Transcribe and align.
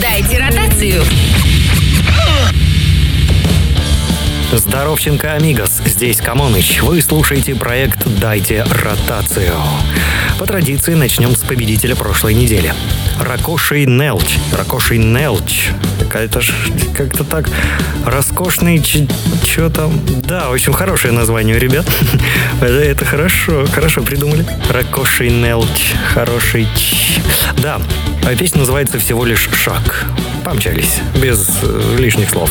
Дайте 0.00 0.38
ротацию. 0.38 1.02
Здоровченко, 4.52 5.34
амигос, 5.34 5.80
здесь 5.84 6.18
Камоныч. 6.18 6.82
Вы 6.82 7.02
слушаете 7.02 7.54
проект 7.54 8.06
«Дайте 8.20 8.62
ротацию». 8.62 9.54
По 10.38 10.46
традиции 10.46 10.94
начнем 10.94 11.34
с 11.34 11.40
победителя 11.40 11.96
прошлой 11.96 12.34
недели. 12.34 12.72
Ракошей 13.18 13.86
Нелч. 13.86 14.38
Ракошей 14.52 14.98
Нелч. 14.98 15.70
Какая-то 16.08 16.40
ж 16.40 16.52
как-то 16.96 17.22
так 17.22 17.50
роскошный 18.06 18.82
что 19.44 19.68
там. 19.68 20.00
Да, 20.26 20.48
очень 20.48 20.72
хорошее 20.72 21.12
название, 21.12 21.58
ребят. 21.58 21.86
это, 22.62 22.80
это 22.80 23.04
хорошо, 23.04 23.66
хорошо 23.66 24.02
придумали. 24.02 24.46
Ракошей 24.70 25.30
Нелч. 25.30 25.92
Хороший 26.14 26.66
ч. 26.74 27.20
Да, 27.58 27.78
а 28.24 28.34
песня 28.34 28.60
называется 28.60 28.98
«Всего 28.98 29.26
лишь 29.26 29.50
шаг». 29.52 30.06
Помчались, 30.44 31.00
без 31.20 31.46
э, 31.62 31.96
лишних 31.98 32.30
слов. 32.30 32.50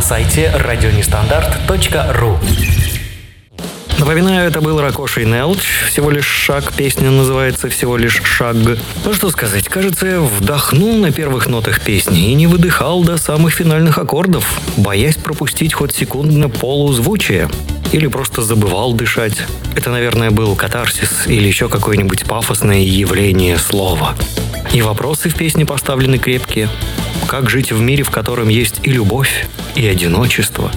Сайте 0.00 0.50
радионестандарт.ру. 0.54 2.38
Напоминаю, 3.98 4.48
это 4.48 4.60
был 4.62 4.80
Ракоши 4.80 5.24
Нелч. 5.24 5.60
Всего 5.88 6.10
лишь 6.10 6.26
шаг. 6.26 6.72
Песня 6.72 7.10
называется 7.10 7.68
«Всего 7.68 7.98
лишь 7.98 8.22
шаг». 8.24 8.56
Ну 9.04 9.12
что 9.12 9.30
сказать, 9.30 9.68
кажется, 9.68 10.06
я 10.06 10.20
вдохнул 10.20 10.96
на 10.96 11.12
первых 11.12 11.48
нотах 11.48 11.80
песни 11.82 12.30
и 12.30 12.34
не 12.34 12.46
выдыхал 12.46 13.04
до 13.04 13.18
самых 13.18 13.52
финальных 13.52 13.98
аккордов, 13.98 14.60
боясь 14.78 15.16
пропустить 15.16 15.74
хоть 15.74 15.94
секундно 15.94 16.48
полузвучие. 16.48 17.50
Или 17.92 18.06
просто 18.06 18.40
забывал 18.40 18.94
дышать. 18.94 19.36
Это, 19.76 19.90
наверное, 19.90 20.30
был 20.30 20.56
катарсис 20.56 21.26
или 21.26 21.46
еще 21.46 21.68
какое-нибудь 21.68 22.24
пафосное 22.24 22.80
явление 22.80 23.58
слова. 23.58 24.16
И 24.72 24.82
вопросы 24.82 25.28
в 25.28 25.34
песне 25.34 25.66
поставлены 25.66 26.18
крепкие. 26.18 26.68
Как 27.26 27.50
жить 27.50 27.72
в 27.72 27.80
мире, 27.80 28.04
в 28.04 28.10
котором 28.10 28.48
есть 28.48 28.80
и 28.84 28.90
любовь, 28.90 29.46
и 29.74 29.86
одиночество? 29.86 30.70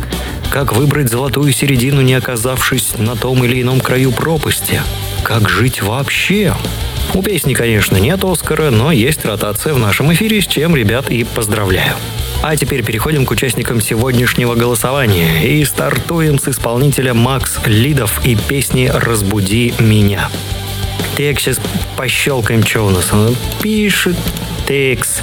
Как 0.51 0.73
выбрать 0.73 1.09
золотую 1.09 1.51
середину, 1.51 2.01
не 2.01 2.15
оказавшись 2.15 2.97
на 2.97 3.15
том 3.15 3.43
или 3.43 3.61
ином 3.61 3.79
краю 3.79 4.11
пропасти? 4.11 4.81
Как 5.23 5.47
жить 5.47 5.81
вообще? 5.81 6.55
У 7.13 7.21
песни, 7.21 7.53
конечно, 7.53 7.97
нет 7.97 8.23
Оскара, 8.23 8.71
но 8.71 8.91
есть 8.91 9.25
ротация 9.25 9.73
в 9.73 9.79
нашем 9.79 10.11
эфире, 10.13 10.41
с 10.41 10.47
чем, 10.47 10.75
ребят, 10.75 11.09
и 11.09 11.23
поздравляю. 11.23 11.95
А 12.41 12.55
теперь 12.55 12.83
переходим 12.83 13.25
к 13.25 13.31
участникам 13.31 13.79
сегодняшнего 13.79 14.55
голосования 14.55 15.43
и 15.43 15.63
стартуем 15.63 16.39
с 16.39 16.47
исполнителя 16.47 17.13
Макс 17.13 17.59
Лидов 17.65 18.25
и 18.25 18.35
песни 18.35 18.91
«Разбуди 18.93 19.73
меня». 19.79 20.29
Так, 21.15 21.39
сейчас 21.39 21.59
пощелкаем, 21.95 22.65
что 22.65 22.87
у 22.87 22.89
нас. 22.89 23.13
Он 23.13 23.35
пишет 23.61 24.15
текст. 24.67 25.21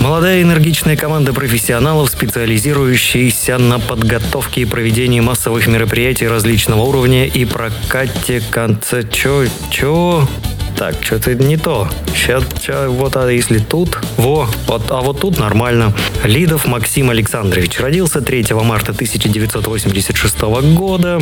Молодая 0.00 0.42
энергичная 0.42 0.96
команда 0.96 1.32
профессионалов, 1.32 2.10
специализирующаяся 2.10 3.58
на 3.58 3.78
подготовке 3.78 4.62
и 4.62 4.64
проведении 4.66 5.20
массовых 5.20 5.66
мероприятий 5.66 6.28
различного 6.28 6.82
уровня 6.82 7.26
и 7.26 7.44
прокате 7.44 8.42
конца... 8.50 9.02
Чё? 9.02 9.46
Чё? 9.70 10.28
Так, 10.76 10.96
что-то 11.02 11.34
не 11.34 11.56
то. 11.56 11.88
Сейчас, 12.14 12.44
сейчас, 12.58 12.88
вот, 12.88 13.16
а 13.16 13.30
если 13.30 13.58
тут? 13.58 13.98
Во, 14.16 14.48
вот, 14.66 14.90
а 14.90 15.00
вот 15.00 15.20
тут 15.20 15.38
нормально. 15.38 15.94
Лидов 16.24 16.66
Максим 16.66 17.10
Александрович 17.10 17.78
родился 17.80 18.20
3 18.20 18.46
марта 18.62 18.92
1986 18.92 20.40
года. 20.74 21.20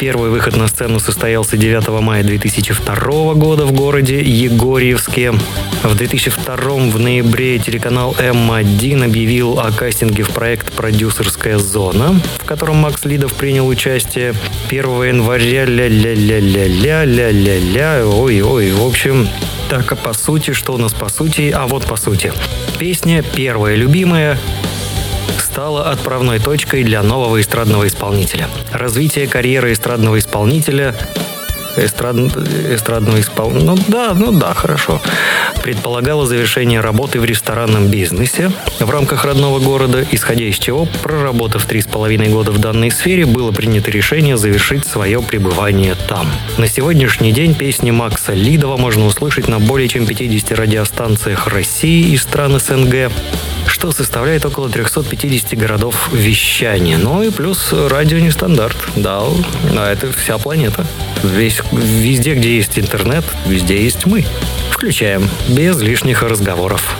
Первый 0.00 0.30
выход 0.30 0.56
на 0.56 0.66
сцену 0.66 0.98
состоялся 0.98 1.56
9 1.58 1.86
мая 2.00 2.24
2002 2.24 3.34
года 3.34 3.66
в 3.66 3.72
городе 3.72 4.22
Егорьевске. 4.22 5.34
В 5.82 5.94
2002 5.94 6.56
в 6.56 6.98
ноябре 6.98 7.58
телеканал 7.58 8.16
М1 8.18 9.04
объявил 9.04 9.60
о 9.60 9.70
кастинге 9.70 10.22
в 10.22 10.30
проект 10.30 10.72
«Продюсерская 10.72 11.58
зона», 11.58 12.18
в 12.38 12.46
котором 12.46 12.76
Макс 12.76 13.04
Лидов 13.04 13.34
принял 13.34 13.68
участие 13.68 14.32
1 14.70 15.02
января 15.02 15.66
ля-ля-ля-ля-ля-ля-ля, 15.66 18.06
ой-ой, 18.06 18.72
в 18.72 18.82
общем, 18.82 19.28
так, 19.68 19.92
а 19.92 19.96
по 19.96 20.14
сути, 20.14 20.52
что 20.52 20.72
у 20.72 20.78
нас 20.78 20.94
по 20.94 21.10
сути? 21.10 21.52
А 21.54 21.66
вот 21.66 21.84
по 21.84 21.96
сути. 21.96 22.32
Песня 22.78 23.22
первая 23.22 23.76
любимая 23.76 24.38
стала 25.60 25.90
отправной 25.90 26.38
точкой 26.38 26.84
для 26.84 27.02
нового 27.02 27.38
эстрадного 27.38 27.86
исполнителя. 27.86 28.48
Развитие 28.72 29.28
карьеры 29.28 29.74
эстрадного 29.74 30.18
исполнителя 30.18 30.94
эстрад... 31.76 32.16
эстрадного 32.16 33.20
исполнителя. 33.20 33.66
Ну 33.66 33.78
да, 33.88 34.14
ну 34.14 34.32
да, 34.32 34.54
хорошо. 34.54 35.02
предполагала 35.62 36.26
завершение 36.26 36.80
работы 36.80 37.20
в 37.20 37.26
ресторанном 37.26 37.88
бизнесе 37.88 38.50
в 38.78 38.88
рамках 38.88 39.26
родного 39.26 39.58
города, 39.58 40.02
исходя 40.10 40.44
из 40.44 40.58
чего, 40.58 40.86
проработав 41.02 41.66
три 41.66 41.82
с 41.82 41.86
половиной 41.86 42.28
года 42.30 42.52
в 42.52 42.58
данной 42.58 42.90
сфере, 42.90 43.26
было 43.26 43.52
принято 43.52 43.90
решение 43.90 44.38
завершить 44.38 44.86
свое 44.86 45.20
пребывание 45.20 45.94
там. 46.08 46.26
На 46.56 46.68
сегодняшний 46.68 47.32
день 47.32 47.54
песни 47.54 47.90
Макса 47.90 48.32
Лидова 48.32 48.78
можно 48.78 49.04
услышать 49.04 49.46
на 49.46 49.58
более 49.58 49.88
чем 49.88 50.06
50 50.06 50.52
радиостанциях 50.52 51.48
России 51.48 52.12
и 52.12 52.16
стран 52.16 52.58
СНГ, 52.58 53.12
что 53.80 53.92
составляет 53.92 54.44
около 54.44 54.68
350 54.68 55.58
городов 55.58 56.10
вещания. 56.12 56.98
Ну 56.98 57.22
и 57.22 57.30
плюс 57.30 57.72
радио 57.72 58.18
нестандарт. 58.18 58.76
Да, 58.94 59.22
а 59.74 59.90
это 59.90 60.12
вся 60.12 60.36
планета. 60.36 60.86
Весь, 61.22 61.62
везде, 61.72 62.34
где 62.34 62.56
есть 62.56 62.78
интернет, 62.78 63.24
везде 63.46 63.82
есть 63.82 64.04
мы. 64.04 64.26
Включаем, 64.70 65.26
без 65.48 65.80
лишних 65.80 66.22
разговоров. 66.22 66.94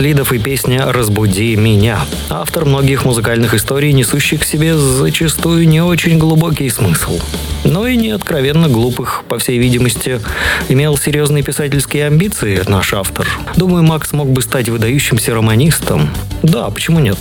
Лидов 0.00 0.32
и 0.32 0.38
песня 0.38 0.90
«Разбуди 0.90 1.54
меня». 1.56 2.00
Автор 2.30 2.64
многих 2.64 3.04
музыкальных 3.04 3.52
историй, 3.52 3.92
несущих 3.92 4.40
в 4.40 4.46
себе 4.46 4.74
зачастую 4.74 5.68
не 5.68 5.82
очень 5.82 6.16
глубокий 6.16 6.70
смысл. 6.70 7.20
Но 7.64 7.86
и 7.86 7.98
не 7.98 8.08
откровенно 8.08 8.68
глупых, 8.68 9.24
по 9.28 9.38
всей 9.38 9.58
видимости. 9.58 10.22
Имел 10.70 10.96
серьезные 10.96 11.42
писательские 11.42 12.06
амбиции 12.06 12.62
наш 12.66 12.94
автор. 12.94 13.28
Думаю, 13.56 13.82
Макс 13.82 14.12
мог 14.12 14.30
бы 14.30 14.40
стать 14.40 14.70
выдающимся 14.70 15.34
романистом. 15.34 16.08
Да, 16.42 16.70
почему 16.70 16.98
нет? 16.98 17.18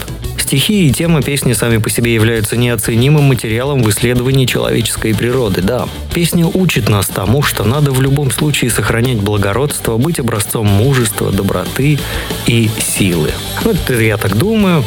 Стихи 0.49 0.87
и 0.87 0.91
тема 0.91 1.21
песни 1.21 1.53
сами 1.53 1.77
по 1.77 1.91
себе 1.91 2.11
являются 2.11 2.57
неоценимым 2.57 3.25
материалом 3.25 3.83
в 3.83 3.89
исследовании 3.91 4.47
человеческой 4.47 5.13
природы, 5.13 5.61
да. 5.61 5.87
Песня 6.11 6.47
учит 6.47 6.89
нас 6.89 7.07
тому, 7.07 7.43
что 7.43 7.65
надо 7.65 7.91
в 7.91 8.01
любом 8.01 8.31
случае 8.31 8.71
сохранять 8.71 9.19
благородство, 9.19 9.97
быть 9.97 10.19
образцом 10.19 10.65
мужества, 10.65 11.31
доброты 11.31 11.99
и 12.47 12.67
силы. 12.83 13.29
Ну, 13.63 13.73
это 13.73 13.93
я 14.01 14.17
так 14.17 14.35
думаю. 14.35 14.83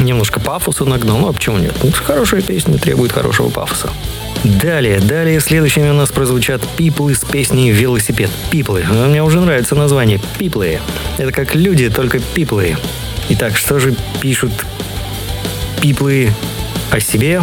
Немножко 0.00 0.40
пафоса 0.40 0.86
нагнал, 0.86 1.18
ну 1.18 1.28
а 1.28 1.34
почему 1.34 1.58
нет? 1.58 1.74
Ну, 1.82 1.90
хорошая 1.92 2.40
песня 2.40 2.78
требует 2.78 3.12
хорошего 3.12 3.50
пафоса. 3.50 3.90
Далее, 4.42 5.00
далее 5.00 5.38
следующими 5.40 5.90
у 5.90 5.94
нас 5.94 6.10
прозвучат 6.10 6.66
пиплы 6.78 7.14
с 7.14 7.26
песней 7.26 7.72
«Велосипед». 7.72 8.30
Пиплы. 8.50 8.86
Мне 8.90 9.22
уже 9.22 9.38
нравится 9.38 9.74
название. 9.74 10.18
Пиплы. 10.38 10.80
Это 11.18 11.30
как 11.30 11.54
люди, 11.54 11.90
только 11.90 12.20
пиплы. 12.20 12.78
Итак, 13.34 13.56
что 13.56 13.78
же 13.78 13.94
пишут 14.20 14.52
пиплы 15.80 16.30
о 16.90 17.00
себе? 17.00 17.40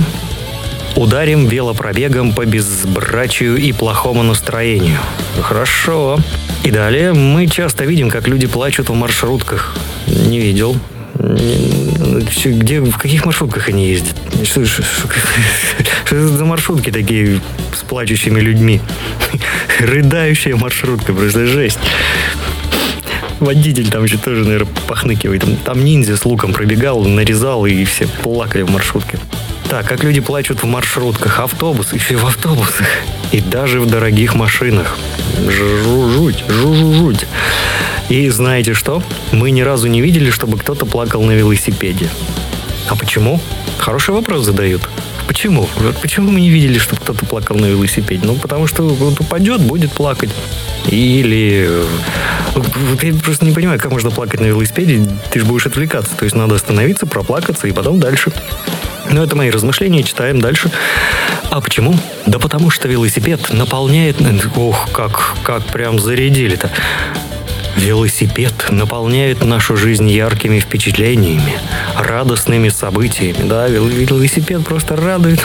Ударим 0.96 1.48
велопробегом 1.48 2.32
по 2.32 2.46
безбрачию 2.46 3.58
и 3.58 3.72
плохому 3.72 4.22
настроению. 4.22 5.00
Хорошо. 5.42 6.20
И 6.64 6.70
далее 6.70 7.14
мы 7.14 7.48
часто 7.48 7.86
видим, 7.86 8.12
как 8.12 8.28
люди 8.28 8.46
плачут 8.46 8.90
в 8.90 8.94
маршрутках. 8.94 9.76
Не 10.06 10.40
видел. 10.40 10.78
Где, 11.16 12.82
в 12.82 12.98
каких 13.00 13.26
маршрутках 13.26 13.70
они 13.70 13.90
ездят? 13.90 14.16
Что, 14.44 14.64
что, 14.66 14.84
что, 14.84 15.10
что 16.06 16.16
это 16.16 16.28
за 16.28 16.46
маршрутки 16.46 16.92
такие 16.92 17.42
с 17.74 17.82
плачущими 17.82 18.40
людьми? 18.40 18.80
Рыдающая 19.80 20.56
маршрутка, 20.56 21.14
просто 21.14 21.48
жесть. 21.48 21.80
Водитель 23.40 23.90
там 23.90 24.04
еще 24.04 24.18
тоже, 24.18 24.44
наверное, 24.44 24.72
похныкивает. 24.88 25.46
Там, 25.64 25.84
ниндзя 25.84 26.18
с 26.18 26.26
луком 26.26 26.54
пробегал, 26.54 27.04
нарезал, 27.06 27.66
и 27.66 27.86
все 27.86 28.08
плакали 28.08 28.64
в 28.64 28.70
маршрутке. 28.70 29.18
Так, 29.70 29.88
как 29.88 30.04
люди 30.04 30.20
плачут 30.20 30.64
в 30.64 30.66
маршрутках, 30.66 31.40
автобус, 31.40 31.94
еще 31.94 32.16
и 32.16 32.18
в 32.18 32.26
автобусах. 32.26 32.88
И 33.32 33.40
даже 33.40 33.80
в 33.80 33.86
дорогих 33.86 34.36
машинах. 34.36 34.98
Жуть, 35.48 36.44
жуть. 36.50 37.26
И 38.10 38.28
знаете 38.30 38.74
что? 38.74 39.04
Мы 39.32 39.52
ни 39.52 39.62
разу 39.62 39.88
не 39.88 40.02
видели, 40.02 40.32
чтобы 40.32 40.58
кто-то 40.58 40.86
плакал 40.86 41.22
на 41.24 41.32
велосипеде. 41.32 42.10
А 42.88 42.96
почему? 42.96 43.40
Хороший 43.78 44.16
вопрос 44.16 44.46
задают. 44.46 44.90
Почему? 45.30 45.70
Почему 46.02 46.32
мы 46.32 46.42
не 46.42 46.50
видели, 46.50 46.80
чтобы 46.80 47.02
кто-то 47.02 47.24
плакал 47.24 47.56
на 47.56 47.68
велосипеде? 47.68 48.26
Ну, 48.26 48.34
потому 48.34 48.66
что 48.66 48.84
он 48.84 49.16
упадет, 49.20 49.62
будет 49.62 49.92
плакать. 49.92 50.32
Или... 50.88 51.70
Вот 52.56 53.04
я 53.04 53.14
просто 53.14 53.46
не 53.46 53.52
понимаю, 53.52 53.80
как 53.80 53.92
можно 53.92 54.10
плакать 54.10 54.40
на 54.40 54.48
велосипеде, 54.48 55.08
ты 55.30 55.40
же 55.40 55.46
будешь 55.46 55.68
отвлекаться. 55.68 56.16
То 56.18 56.24
есть 56.26 56.36
надо 56.36 56.56
остановиться, 56.56 57.06
проплакаться 57.06 57.68
и 57.68 57.72
потом 57.72 58.00
дальше. 58.00 58.32
Но 59.12 59.24
это 59.24 59.36
мои 59.36 59.52
размышления, 59.52 60.02
читаем 60.02 60.42
дальше. 60.42 60.72
А 61.52 61.62
почему? 61.62 61.96
Да 62.26 62.40
потому 62.40 62.72
что 62.72 62.88
велосипед 62.88 63.54
наполняет... 63.54 64.18
Ох, 64.56 64.92
как, 64.92 65.36
как 65.44 65.64
прям 65.66 66.00
зарядили-то. 66.00 66.72
Велосипед 67.80 68.54
наполняет 68.72 69.46
нашу 69.46 69.78
жизнь 69.78 70.10
яркими 70.10 70.60
впечатлениями, 70.60 71.58
радостными 71.96 72.68
событиями. 72.68 73.48
Да, 73.48 73.70
велосипед 73.70 74.66
просто 74.66 74.98
радует. 74.98 75.40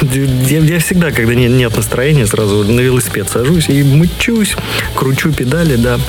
Я, 0.02 0.80
всегда, 0.80 1.12
когда 1.12 1.34
нет, 1.34 1.76
настроения, 1.76 2.26
сразу 2.26 2.64
на 2.64 2.80
велосипед 2.80 3.28
сажусь 3.28 3.68
и 3.68 3.84
мучусь, 3.84 4.56
кручу 4.96 5.32
педали, 5.32 5.76
да. 5.76 6.00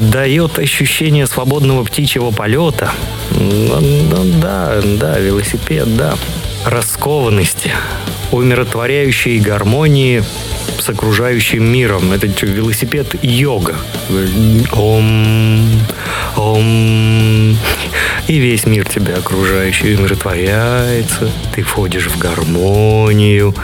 Дает 0.00 0.58
ощущение 0.58 1.28
свободного 1.28 1.84
птичьего 1.84 2.32
полета. 2.32 2.90
Да, 3.30 4.80
да, 4.82 5.18
велосипед, 5.20 5.96
да. 5.96 6.16
Раскованности, 6.66 7.70
умиротворяющей 8.32 9.38
гармонии 9.38 10.24
с 10.78 10.88
окружающим 10.88 11.64
миром. 11.64 12.12
Это 12.12 12.26
велосипед 12.46 13.14
йога. 13.22 13.76
Ом, 14.72 15.68
ом. 16.36 17.56
И 18.26 18.38
весь 18.38 18.66
мир 18.66 18.86
тебя 18.88 19.16
окружающий 19.16 19.94
умиротворяется. 19.94 21.30
Ты 21.54 21.62
входишь 21.62 22.06
в 22.06 22.18
гармонию. 22.18 23.54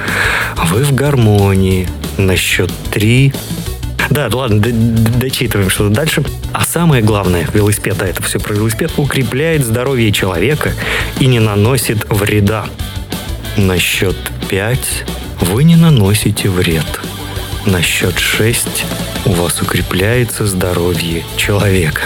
Вы 0.70 0.84
в 0.84 0.94
гармонии. 0.94 1.88
На 2.16 2.36
счет 2.36 2.70
три 2.90 3.32
да, 4.10 4.28
ладно, 4.32 4.60
дочитываем 4.60 5.70
что-то 5.70 5.90
дальше. 5.94 6.22
А 6.52 6.64
самое 6.64 7.02
главное, 7.02 7.48
велосипед, 7.52 7.96
да, 7.98 8.06
это 8.06 8.22
все 8.22 8.38
про 8.38 8.54
велосипед, 8.54 8.92
укрепляет 8.96 9.64
здоровье 9.64 10.12
человека 10.12 10.72
и 11.18 11.26
не 11.26 11.40
наносит 11.40 12.06
вреда. 12.10 12.66
На 13.56 13.78
счет 13.78 14.16
пять 14.48 15.04
вы 15.44 15.64
не 15.64 15.76
наносите 15.76 16.48
вред. 16.48 17.00
На 17.66 17.82
счет 17.82 18.18
6 18.18 18.86
у 19.26 19.32
вас 19.32 19.60
укрепляется 19.60 20.46
здоровье 20.46 21.24
человека. 21.36 22.02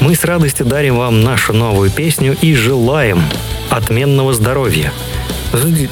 Мы 0.00 0.14
с 0.14 0.24
радостью 0.24 0.66
дарим 0.66 0.96
вам 0.96 1.22
нашу 1.22 1.52
новую 1.52 1.90
песню 1.90 2.36
и 2.40 2.54
желаем 2.54 3.22
отменного 3.70 4.32
здоровья. 4.32 4.92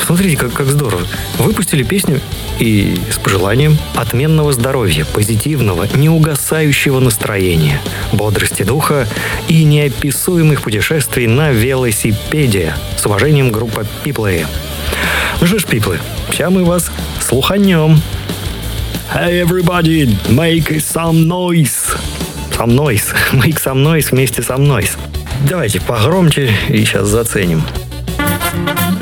Смотрите, 0.06 0.36
как, 0.36 0.52
как 0.52 0.66
здорово. 0.66 1.02
Выпустили 1.38 1.82
песню 1.82 2.20
и 2.58 2.98
с 3.10 3.18
пожеланием 3.18 3.76
отменного 3.94 4.52
здоровья, 4.52 5.04
позитивного, 5.04 5.86
неугасающего 5.94 6.98
настроения, 7.00 7.80
бодрости 8.12 8.62
духа 8.62 9.06
и 9.48 9.64
неописуемых 9.64 10.62
путешествий 10.62 11.26
на 11.26 11.50
велосипеде. 11.50 12.74
С 12.96 13.04
уважением, 13.04 13.52
группа 13.52 13.86
People. 14.04 14.46
Ну 15.40 15.46
что 15.46 15.58
ж, 15.58 15.64
пиплы, 15.64 15.98
сейчас 16.30 16.50
мы 16.52 16.64
вас 16.64 16.90
слуханем. 17.20 18.00
Hey 19.12 19.42
everybody, 19.42 20.06
make 20.28 20.68
some 20.80 21.26
noise. 21.26 21.96
Some 22.50 22.74
noise. 22.74 23.14
Make 23.32 23.58
some 23.58 23.82
noise 23.82 24.10
вместе 24.10 24.42
со 24.42 24.58
мной. 24.58 24.86
Давайте 25.48 25.80
погромче 25.80 26.52
и 26.68 26.84
сейчас 26.84 27.08
заценим. 27.08 27.62
и 28.18 28.99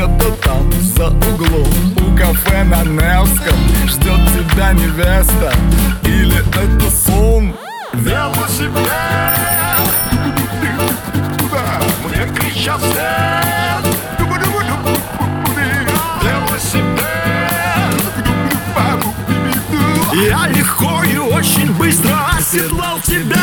Где-то 0.00 0.30
там, 0.42 0.72
за 0.96 1.08
углом, 1.08 1.68
у 1.98 2.16
кафе 2.16 2.64
на 2.64 2.84
Невском 2.84 3.54
Ждет 3.86 4.18
тебя 4.32 4.72
невеста, 4.72 5.52
или 6.04 6.38
это 6.38 6.90
сон? 6.90 7.54
Я 8.06 8.30
по 8.30 8.48
себе, 8.50 8.70
куда? 11.38 11.82
Мне 12.06 12.34
кричат 12.34 12.80
вслед. 12.80 13.50
Я 20.14 20.48
легко 20.48 21.02
и 21.04 21.18
очень 21.18 21.72
быстро 21.74 22.16
оседлал 22.38 23.00
тебя. 23.00 23.39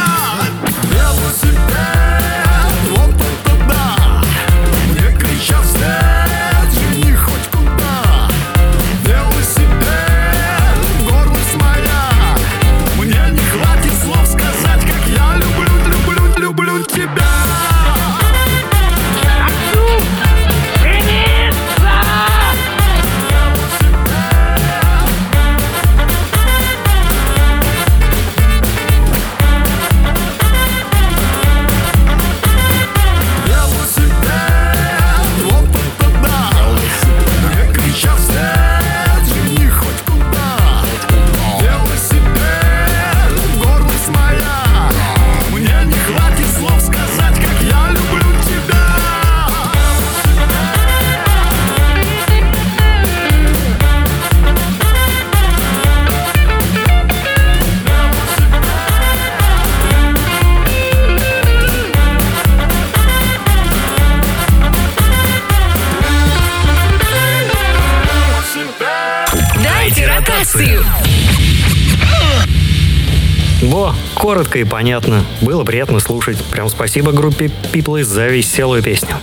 Коротко 74.16 74.60
и 74.60 74.64
понятно. 74.64 75.24
Было 75.42 75.64
приятно 75.64 76.00
слушать. 76.00 76.38
Прям 76.52 76.70
спасибо 76.70 77.12
группе 77.12 77.52
People 77.72 78.04
за 78.04 78.28
веселую 78.28 78.82
песню. 78.82 79.16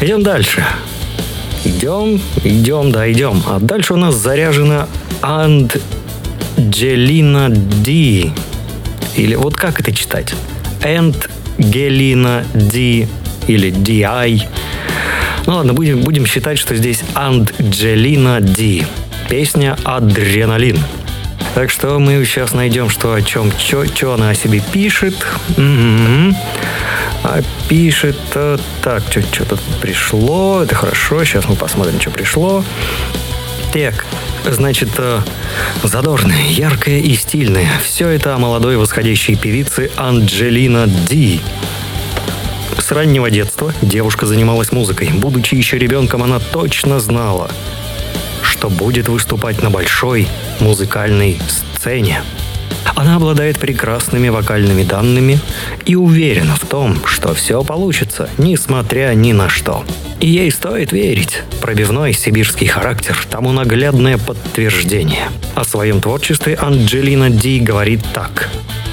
Идем 0.00 0.22
дальше. 0.22 0.64
Идем, 1.64 2.20
идем, 2.44 2.92
да, 2.92 3.10
идем. 3.10 3.42
А 3.46 3.58
дальше 3.58 3.94
у 3.94 3.96
нас 3.96 4.14
заряжена 4.14 4.88
Анджелина 5.22 5.78
Ди. 7.50 8.32
Или 9.16 9.34
вот 9.34 9.56
как 9.56 9.80
это 9.80 9.92
читать? 9.92 10.34
Ангелина 10.84 12.44
Ди 12.54 13.08
или 13.46 13.72
DI. 13.72 14.42
Ну 15.46 15.54
ладно, 15.54 15.72
будем, 15.74 16.02
будем 16.02 16.26
считать, 16.26 16.58
что 16.58 16.76
здесь 16.76 17.02
Анджелина 17.14 18.40
Ди. 18.40 18.86
Песня 19.28 19.76
«Адреналин». 19.82 20.78
Так 21.56 21.70
что 21.70 21.98
мы 21.98 22.24
сейчас 22.24 22.52
найдем, 22.52 22.88
что 22.88 23.12
о 23.12 23.22
чем, 23.22 23.50
что 23.50 24.14
она 24.14 24.30
о 24.30 24.34
себе 24.34 24.62
пишет. 24.72 25.14
А 27.24 27.40
пишет, 27.68 28.18
э, 28.34 28.56
так, 28.82 29.02
что-то 29.10 29.58
пришло, 29.80 30.62
это 30.62 30.76
хорошо, 30.76 31.24
сейчас 31.24 31.48
мы 31.48 31.56
посмотрим, 31.56 32.00
что 32.00 32.10
пришло. 32.10 32.62
Так, 33.72 34.06
значит, 34.44 34.90
э, 34.98 35.22
задорная, 35.82 36.46
яркая 36.48 37.00
и 37.00 37.16
стильная. 37.16 37.68
Все 37.82 38.08
это 38.08 38.36
о 38.36 38.38
молодой 38.38 38.76
восходящей 38.76 39.34
певице 39.34 39.90
Анджелина 39.96 40.86
Ди. 40.86 41.40
С 42.78 42.92
раннего 42.92 43.28
детства 43.28 43.72
девушка 43.82 44.24
занималась 44.26 44.70
музыкой. 44.70 45.10
Будучи 45.12 45.56
еще 45.56 45.78
ребенком, 45.78 46.22
она 46.22 46.38
точно 46.38 47.00
знала– 47.00 47.50
что 48.56 48.70
будет 48.70 49.08
выступать 49.08 49.62
на 49.62 49.70
большой 49.70 50.26
музыкальной 50.60 51.38
сцене. 51.48 52.22
Она 52.94 53.16
обладает 53.16 53.58
прекрасными 53.58 54.28
вокальными 54.28 54.84
данными 54.84 55.38
и 55.84 55.96
уверена 55.96 56.54
в 56.56 56.66
том, 56.66 57.04
что 57.04 57.34
все 57.34 57.62
получится, 57.64 58.28
несмотря 58.38 59.12
ни 59.14 59.32
на 59.32 59.48
что. 59.48 59.84
И 60.20 60.28
ей 60.28 60.50
стоит 60.50 60.92
верить. 60.92 61.42
Пробивной 61.60 62.12
сибирский 62.12 62.66
характер 62.66 63.18
тому 63.30 63.52
наглядное 63.52 64.18
подтверждение. 64.18 65.28
О 65.54 65.64
своем 65.64 66.00
творчестве 66.00 66.56
Анджелина 66.60 67.28
Ди 67.28 67.60
говорит 67.60 68.00
так. 68.14 68.48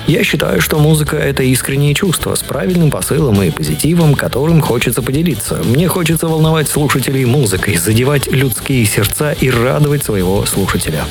Я 0.06 0.26
считаю, 0.26 0.60
что 0.60 0.80
музыка— 0.80 1.16
это 1.18 1.44
искреннее 1.44 1.94
чувство 1.94 2.36
с 2.36 2.44
правильным 2.44 2.92
посылом 2.92 3.42
и 3.42 3.52
позитивом, 3.52 4.16
которым 4.16 4.60
хочется 4.60 5.02
поделиться. 5.02 5.62
Мне 5.64 5.88
хочется 5.88 6.28
волновать 6.28 6.68
слушателей 6.68 7.24
музыкой, 7.24 7.78
задевать 7.78 8.28
людские 8.30 8.86
сердца 8.86 9.32
и 9.32 9.50
радовать 9.50 10.04
своего 10.04 10.46
слушателя. 10.46 11.06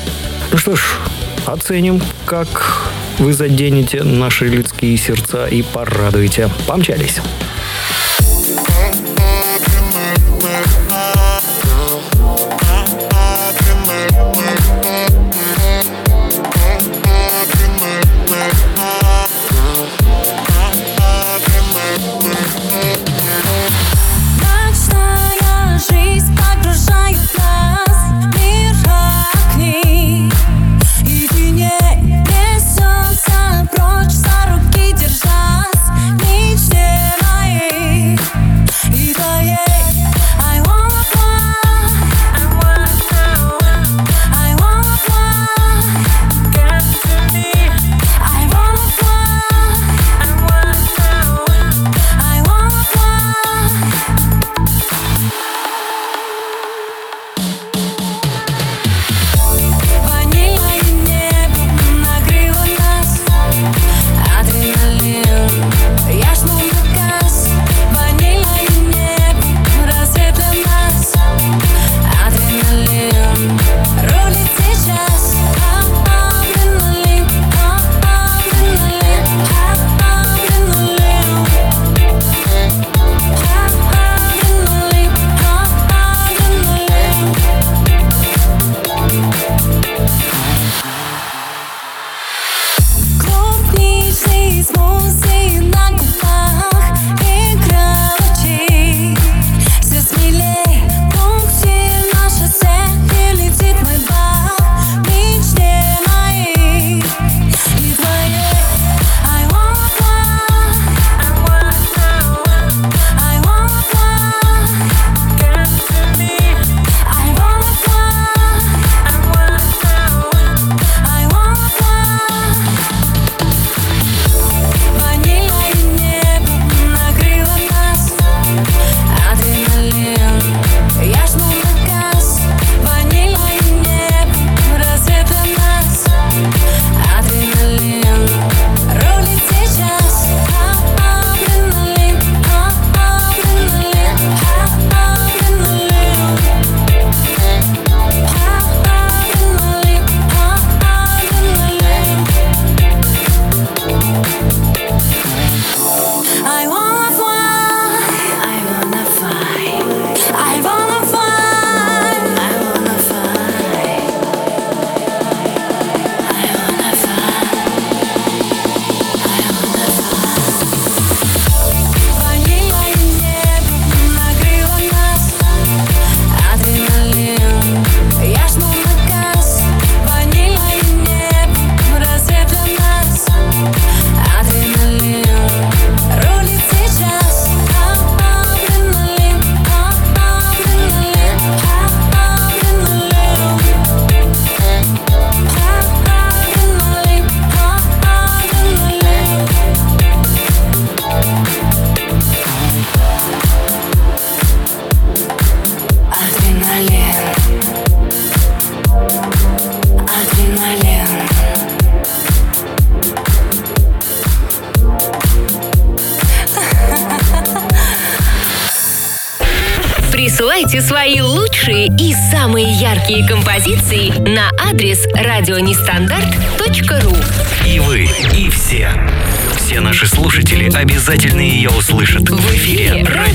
Ну 0.51 0.59
что 0.59 0.75
ж, 0.75 0.81
оценим, 1.45 2.01
как 2.25 2.89
вы 3.19 3.33
заденете 3.33 4.03
наши 4.03 4.47
людские 4.47 4.97
сердца 4.97 5.45
и 5.47 5.61
порадуете. 5.61 6.49
Помчались! 6.67 7.21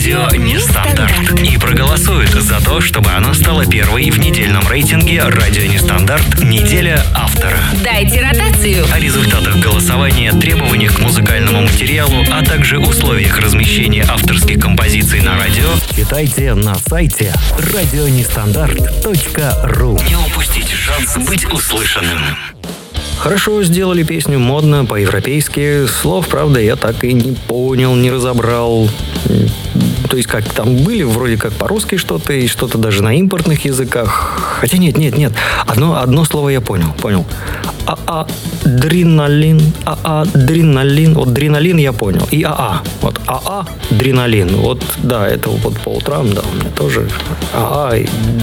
«Радио 0.08 0.40
Нестандарт» 0.42 1.38
и 1.38 1.58
проголосуют 1.58 2.30
за 2.30 2.64
то, 2.64 2.80
чтобы 2.80 3.10
она 3.10 3.34
стала 3.34 3.66
первой 3.66 4.08
в 4.08 4.18
недельном 4.18 4.66
рейтинге 4.66 5.24
«Радио 5.24 5.70
Нестандарт. 5.70 6.42
Неделя 6.42 7.04
автора». 7.14 7.58
Дайте 7.84 8.22
ротацию. 8.22 8.86
О 8.90 8.98
результатах 8.98 9.58
голосования, 9.58 10.32
требованиях 10.32 10.96
к 10.96 11.00
музыкальному 11.00 11.60
материалу, 11.60 12.24
а 12.32 12.42
также 12.42 12.78
условиях 12.78 13.38
размещения 13.38 14.06
авторских 14.08 14.58
композиций 14.58 15.20
на 15.20 15.36
радио 15.36 15.68
читайте 15.94 16.54
на 16.54 16.76
сайте 16.76 17.34
радионестандарт.ру 17.58 19.98
Не 20.08 20.16
упустите 20.16 20.74
шанс 20.74 21.18
быть 21.28 21.44
услышанным. 21.52 22.18
Хорошо 23.18 23.62
сделали 23.62 24.04
песню 24.04 24.38
модно, 24.38 24.86
по-европейски. 24.86 25.84
Слов, 25.86 26.28
правда, 26.28 26.60
я 26.60 26.76
так 26.76 27.04
и 27.04 27.12
не 27.12 27.32
понял, 27.32 27.94
не 27.94 28.10
разобрал. 28.10 28.88
То 30.08 30.16
есть 30.16 30.28
как, 30.28 30.44
там 30.44 30.76
были 30.76 31.02
вроде 31.02 31.36
как 31.36 31.52
по-русски 31.52 31.96
что-то 31.96 32.32
и 32.32 32.46
что-то 32.46 32.78
даже 32.78 33.02
на 33.02 33.14
импортных 33.14 33.64
языках. 33.64 34.38
Хотя 34.60 34.78
нет, 34.78 34.96
нет, 34.96 35.16
нет. 35.16 35.32
Одно, 35.66 36.00
одно 36.00 36.24
слово 36.24 36.48
я 36.48 36.60
понял, 36.60 36.92
понял. 37.00 37.26
АА 37.86 38.26
дреналин, 38.64 39.60
АА 39.84 40.24
дреналин. 40.34 41.14
Вот 41.14 41.32
дреналин 41.32 41.76
я 41.76 41.92
понял. 41.92 42.26
И 42.30 42.42
АА. 42.42 42.82
Вот 43.02 43.20
АА 43.26 43.66
дреналин. 43.90 44.56
Вот 44.56 44.82
да, 44.98 45.28
это 45.28 45.50
вот 45.50 45.78
по 45.80 45.90
утрам, 45.90 46.32
да, 46.32 46.42
у 46.42 46.56
меня 46.56 46.70
тоже 46.70 47.08
АА 47.54 47.92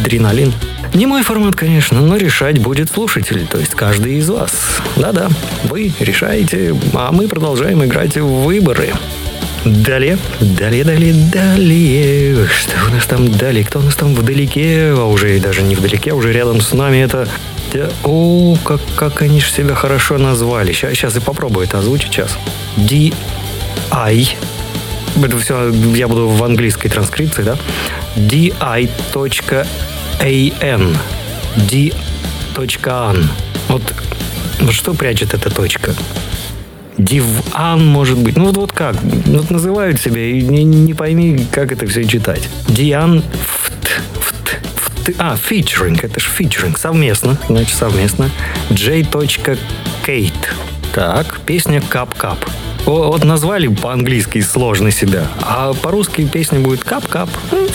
дреналин. 0.04 0.54
Не 0.94 1.08
мой 1.08 1.24
формат, 1.24 1.56
конечно, 1.56 2.00
но 2.00 2.16
решать 2.16 2.60
будет 2.60 2.90
слушатель, 2.90 3.46
то 3.48 3.58
есть 3.58 3.72
каждый 3.76 4.16
из 4.16 4.30
вас. 4.30 4.52
Да-да, 4.96 5.30
вы 5.66 5.92
решаете, 6.00 6.74
а 6.94 7.12
мы 7.12 7.28
продолжаем 7.28 7.84
играть 7.84 8.18
в 8.18 8.44
выборы. 8.46 8.94
Далее, 9.66 10.20
далее, 10.40 10.84
далее, 10.84 11.14
далее. 11.32 12.48
Что 12.48 12.74
у 12.88 12.94
нас 12.94 13.08
там 13.08 13.32
далее? 13.32 13.66
Кто 13.66 13.80
у 13.80 13.82
нас 13.82 13.96
там 13.96 14.14
вдалеке? 14.14 14.94
А 14.96 15.06
уже 15.06 15.40
даже 15.40 15.64
не 15.64 15.74
вдалеке, 15.76 16.12
а 16.12 16.16
уже 16.16 16.32
рядом 16.32 16.62
с 16.62 16.72
нами 16.72 16.98
это... 16.98 17.28
О, 18.04 18.56
как, 18.64 18.80
как 18.96 19.24
они 19.24 19.40
же 19.42 19.50
себя 19.52 19.74
хорошо 19.74 20.20
назвали. 20.20 20.72
Сейчас, 20.72 20.92
сейчас 20.92 21.16
и 21.16 21.20
попробую 21.20 21.66
это 21.66 21.80
озвучить 21.80 22.14
сейчас. 22.14 22.38
DI. 22.78 23.14
Это 25.16 25.38
все 25.40 25.72
я 25.96 26.08
буду 26.08 26.28
в 26.28 26.44
английской 26.44 26.90
транскрипции, 26.90 27.42
да? 27.42 27.58
DI. 28.16 28.90
AN. 30.20 30.96
D.an. 31.56 33.30
Вот, 33.68 33.82
вот 34.60 34.74
что 34.74 34.94
прячет 34.94 35.34
эта 35.34 35.50
точка? 35.50 35.96
Диван, 36.98 37.86
может 37.86 38.18
быть. 38.18 38.38
Ну 38.38 38.46
вот, 38.46 38.58
вот 38.58 38.72
как? 38.72 38.96
Вот 39.02 39.52
называют 39.52 40.00
себя 40.00 40.22
и 40.22 40.42
не, 40.42 40.64
не 40.64 40.94
пойми, 40.94 41.46
как 41.52 41.72
это 41.72 41.86
все 41.88 42.06
читать. 42.06 42.48
Диан 42.68 43.24
а, 45.18 45.36
featuring, 45.36 46.00
это 46.02 46.20
же 46.20 46.28
featuring, 46.38 46.78
совместно, 46.78 47.38
значит, 47.48 47.76
совместно. 47.76 48.30
J.Kate. 48.70 50.34
Так, 50.94 51.40
песня 51.46 51.82
Кап-Кап. 51.82 52.38
Вот 52.86 53.24
назвали 53.24 53.68
по-английски 53.68 54.42
сложно 54.42 54.92
себя, 54.92 55.28
а 55.42 55.74
по-русски 55.74 56.28
песня 56.32 56.60
будет 56.60 56.84
кап-кап, 56.84 57.30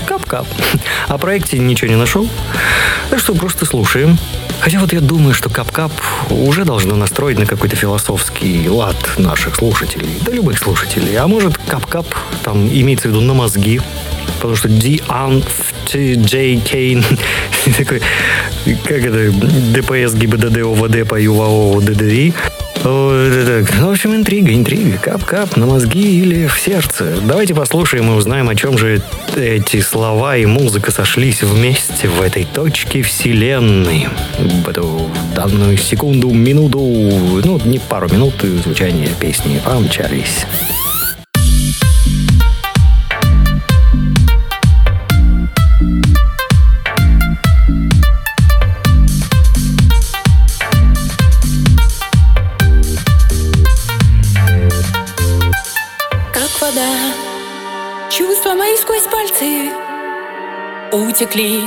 кап-кап. 0.06 0.46
О 1.08 1.18
проекте 1.18 1.58
ничего 1.58 1.90
не 1.90 1.96
нашел, 1.96 2.28
так 3.10 3.18
что 3.18 3.34
просто 3.34 3.66
слушаем. 3.66 4.16
Хотя 4.60 4.78
вот 4.78 4.92
я 4.92 5.00
думаю, 5.00 5.32
что 5.32 5.48
кап-кап 5.48 5.90
уже 6.30 6.64
должно 6.64 6.94
настроить 6.94 7.38
на 7.38 7.46
какой-то 7.46 7.76
философский 7.76 8.68
лад 8.68 8.96
наших 9.16 9.56
слушателей, 9.56 10.10
да 10.20 10.32
любых 10.32 10.58
слушателей. 10.58 11.16
А 11.16 11.26
может 11.26 11.56
кап-кап 11.56 12.06
там 12.42 12.68
имеется 12.68 13.08
в 13.08 13.10
виду 13.12 13.22
на 13.22 13.32
мозги, 13.32 13.80
потому 14.36 14.56
что 14.56 14.68
D. 14.68 15.00
J. 15.92 16.60
Кейн 16.60 17.04
такой, 17.78 18.02
как 18.84 18.98
это, 18.98 19.32
ДПС, 19.32 20.14
ГИБДД, 20.14 20.58
ОВД, 20.58 21.08
по 21.08 21.18
ЮВАО, 21.18 21.80
ДДИ. 21.80 22.34
В 22.82 23.90
общем, 23.90 24.14
интрига, 24.14 24.54
интрига. 24.54 24.96
Кап-кап 24.98 25.56
на 25.56 25.66
мозги 25.66 26.22
или 26.22 26.46
в 26.46 26.58
сердце. 26.58 27.16
Давайте 27.22 27.54
послушаем 27.54 28.10
и 28.10 28.14
узнаем, 28.14 28.48
о 28.48 28.54
чем 28.54 28.78
же 28.78 29.02
эти 29.36 29.80
слова 29.80 30.36
и 30.36 30.46
музыка 30.46 30.90
сошлись 30.90 31.42
вместе 31.42 32.08
в 32.08 32.22
этой 32.22 32.44
точке 32.44 33.02
вселенной. 33.02 34.08
В 34.38 34.68
эту 34.68 35.10
данную 35.34 35.76
секунду, 35.76 36.30
минуту, 36.30 36.80
ну, 36.80 37.60
не 37.64 37.78
пару 37.78 38.08
минут 38.08 38.34
звучания 38.40 39.08
песни 39.20 39.60
помчались. 39.64 40.46
Утекли 60.92 61.62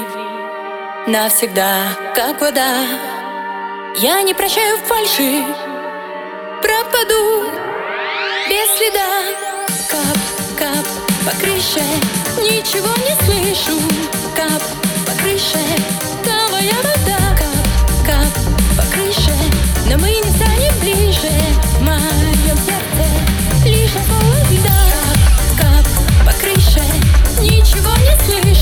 навсегда, 1.07 1.87
как 2.15 2.41
вода. 2.41 2.85
Я 3.97 4.21
не 4.21 4.33
прощаю 4.33 4.77
фальши, 4.79 5.43
пропаду 6.61 7.51
без 8.49 8.77
следа. 8.77 9.23
Кап, 9.89 10.17
кап 10.57 10.85
по 11.25 11.31
крыше, 11.39 11.81
ничего 12.41 12.89
не 13.05 13.15
слышу. 13.23 13.79
Кап 14.35 14.61
по 15.05 15.13
крыше, 15.21 15.59
твоя 16.23 16.75
вода. 16.83 17.19
Кап, 17.37 18.05
кап 18.05 18.33
по 18.77 18.83
крыше, 18.93 19.35
но 19.89 19.97
мы 19.97 20.09
не 20.09 20.31
станем 20.31 20.73
ближе. 20.79 21.31
В 21.77 21.81
моем 21.81 22.57
сердце 22.57 23.05
лишь 23.65 23.95
льда. 24.51 24.71
Кап, 25.57 25.85
кап 25.85 26.25
по 26.25 26.33
крыше, 26.41 26.83
ничего 27.39 27.91
не 27.97 28.17
слышу. 28.25 28.52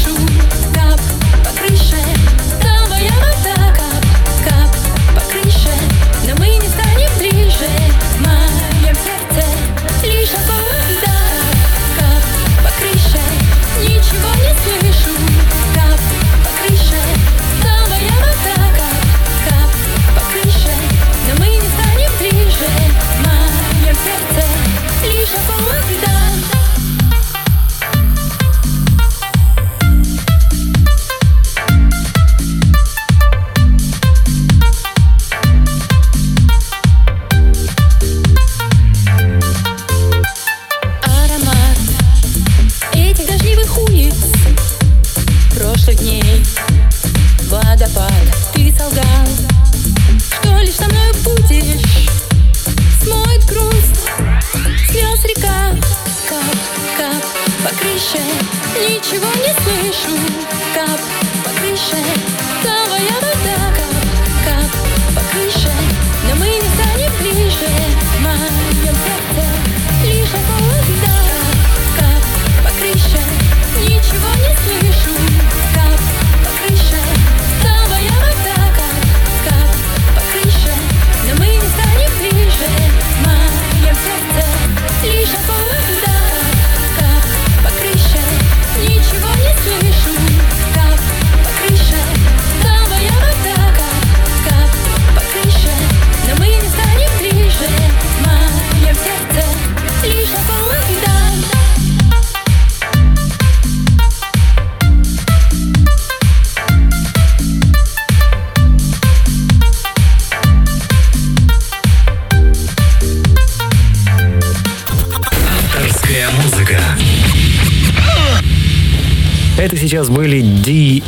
Были 120.32 120.42
D. 120.64 121.04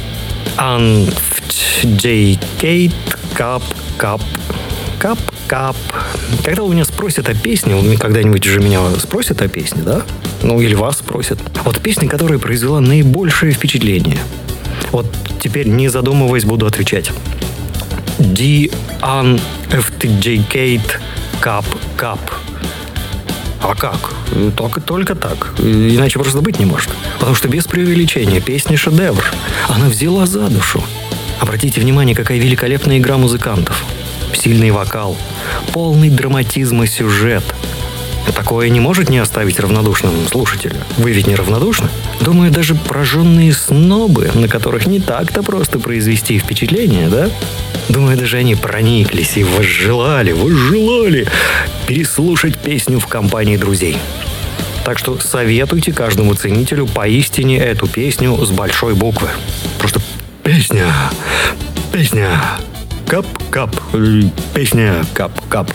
J. 1.84 2.38
Kate 2.60 2.94
Кап 3.34 3.64
Кап 3.98 4.22
Кап 5.00 5.18
Кап. 5.48 5.78
Когда 6.44 6.64
у 6.64 6.72
меня 6.72 6.84
спросят 6.84 7.30
о 7.30 7.34
песне, 7.34 7.74
он 7.74 7.96
когда-нибудь 7.98 8.46
уже 8.46 8.60
меня 8.60 8.82
спросят 9.00 9.42
о 9.42 9.48
песне, 9.48 9.82
да? 9.82 10.02
Ну, 10.42 10.60
или 10.60 10.74
вас 10.74 10.98
спросят. 10.98 11.40
Вот 11.64 11.80
песня, 11.80 12.10
которая 12.10 12.38
произвела 12.38 12.82
наибольшее 12.82 13.54
впечатление. 13.54 14.18
Вот 14.92 15.06
теперь, 15.42 15.68
не 15.68 15.88
задумываясь, 15.88 16.44
буду 16.44 16.66
отвечать. 16.66 17.12
D. 18.20 18.70
An 19.02 19.40
FTJ 19.70 20.50
Kate 20.52 21.00
Кап 21.40 21.66
Кап. 21.96 22.20
А 23.64 23.76
как? 23.76 24.14
Только, 24.58 24.82
только 24.82 25.16
так. 25.16 25.54
Иначе 25.60 26.20
просто 26.20 26.42
быть 26.42 26.60
не 26.60 26.66
может. 26.66 26.90
Потому 27.18 27.36
что 27.36 27.48
без 27.48 27.66
преувеличения 27.66 28.42
песня 28.42 28.76
шедевр. 28.76 29.26
Она 29.70 29.88
взяла 29.88 30.26
за 30.26 30.50
душу. 30.50 30.84
Обратите 31.40 31.80
внимание, 31.80 32.16
какая 32.16 32.38
великолепная 32.40 32.98
игра 32.98 33.18
музыкантов. 33.18 33.84
Сильный 34.34 34.72
вокал, 34.72 35.16
полный 35.72 36.10
драматизм 36.10 36.84
и 36.84 36.88
сюжет. 36.88 37.44
Такое 38.36 38.70
не 38.70 38.80
может 38.80 39.10
не 39.10 39.20
оставить 39.20 39.60
равнодушным 39.60 40.28
слушателя. 40.28 40.78
Вы 40.98 41.12
ведь 41.12 41.28
не 41.28 41.36
равнодушны? 41.36 41.90
Думаю, 42.22 42.52
даже 42.52 42.76
прожженные 42.76 43.54
снобы, 43.54 44.30
на 44.34 44.48
которых 44.48 44.88
не 44.88 45.00
так-то 45.00 45.44
просто 45.44 45.80
произвести 45.80 46.40
впечатление, 46.40 47.10
да? 47.10 47.30
Думаю, 47.90 48.18
даже 48.18 48.38
они 48.38 48.56
прониклись 48.56 49.38
и 49.38 49.44
возжелали, 49.44 50.32
возжелали 50.32 51.28
переслушать 51.88 52.58
песню 52.58 53.00
в 53.00 53.08
компании 53.08 53.58
друзей. 53.58 53.98
Так 54.86 55.00
что 55.00 55.18
советуйте 55.20 55.94
каждому 55.94 56.34
ценителю 56.34 56.88
поистине 56.88 57.58
эту 57.58 57.88
песню 57.88 58.36
с 58.44 58.50
большой 58.52 58.96
буквы. 58.96 59.30
Просто 59.80 60.02
песня, 60.44 60.94
песня, 61.92 62.42
кап-кап, 63.08 63.76
песня, 64.54 65.06
кап-кап. 65.14 65.72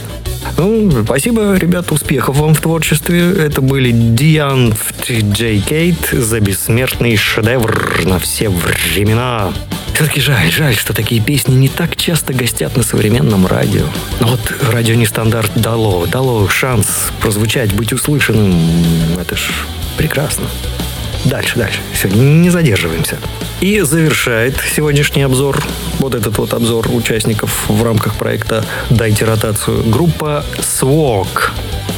Ну, 0.57 1.05
спасибо, 1.05 1.55
ребят, 1.57 1.91
успехов 1.93 2.37
вам 2.37 2.55
в 2.55 2.61
творчестве. 2.61 3.33
Это 3.33 3.61
были 3.61 3.93
Диан 3.93 4.75
Джей 5.09 5.61
Кейт 5.61 6.09
за 6.11 6.41
бессмертный 6.41 7.17
шедевр 7.17 8.03
на 8.05 8.19
все 8.19 8.49
времена. 8.49 9.53
Все-таки 9.99 10.21
жаль, 10.21 10.49
жаль, 10.53 10.77
что 10.77 10.95
такие 10.95 11.21
песни 11.21 11.57
не 11.57 11.69
так 11.69 11.97
часто 11.97 12.33
гостят 12.33 12.77
на 12.77 12.85
современном 12.85 13.49
радио. 13.49 13.85
Но 14.21 14.29
вот 14.29 14.41
радио 14.71 14.95
нестандарт 14.95 15.51
дало, 15.57 16.07
дало 16.07 16.49
шанс 16.49 16.87
прозвучать, 17.21 17.73
быть 17.73 17.93
услышанным. 17.93 18.55
Это 19.19 19.35
ж 19.35 19.51
прекрасно. 19.97 20.47
Дальше, 21.25 21.59
дальше. 21.59 21.81
Все, 21.95 22.07
не 22.11 22.49
задерживаемся. 22.49 23.19
И 23.61 23.81
завершает 23.81 24.55
сегодняшний 24.73 25.23
обзор, 25.23 25.65
вот 25.99 26.15
этот 26.15 26.39
вот 26.39 26.55
обзор 26.55 26.89
участников 26.93 27.69
в 27.69 27.83
рамках 27.83 28.15
проекта 28.15 28.65
«Дайте 28.91 29.25
ротацию», 29.25 29.83
группа 29.83 30.45
SWOG. 30.59 31.51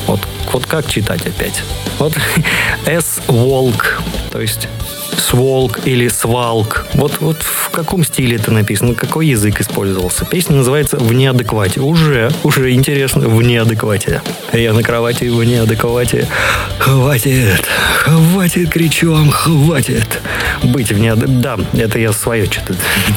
Вот, 0.07 0.21
вот 0.51 0.65
как 0.65 0.89
читать 0.89 1.27
опять? 1.27 1.63
Вот 1.99 2.15
S-Walk, 2.87 4.01
то 4.33 4.41
есть 4.41 4.69
сволк 5.17 5.81
или 5.85 6.09
свалк. 6.09 6.87
Вот, 6.95 7.21
вот 7.21 7.43
в 7.43 7.71
каком 7.71 8.05
стиле 8.05 8.37
это 8.37 8.51
написано, 8.51 8.95
какой 8.95 9.29
язык 9.29 9.61
использовался. 9.61 10.25
Песня 10.25 10.57
называется 10.57 10.97
«В 10.97 11.13
неадеквате». 11.13 11.81
Уже, 11.81 12.31
уже 12.43 12.73
интересно, 12.73 13.29
«В 13.29 13.43
неадеквате». 13.43 14.23
Я 14.53 14.73
на 14.73 14.83
кровати 14.83 15.25
в 15.25 15.43
неадеквате. 15.45 16.27
Хватит, 16.79 17.65
хватит, 17.95 18.71
кричу 18.71 19.13
вам, 19.13 19.31
хватит. 19.31 20.21
Быть 20.63 20.91
в 20.91 20.99
неадеквате. 20.99 21.41
Да, 21.41 21.59
это 21.75 21.99
я 21.99 22.13
свое 22.13 22.47
что-то 22.47 22.75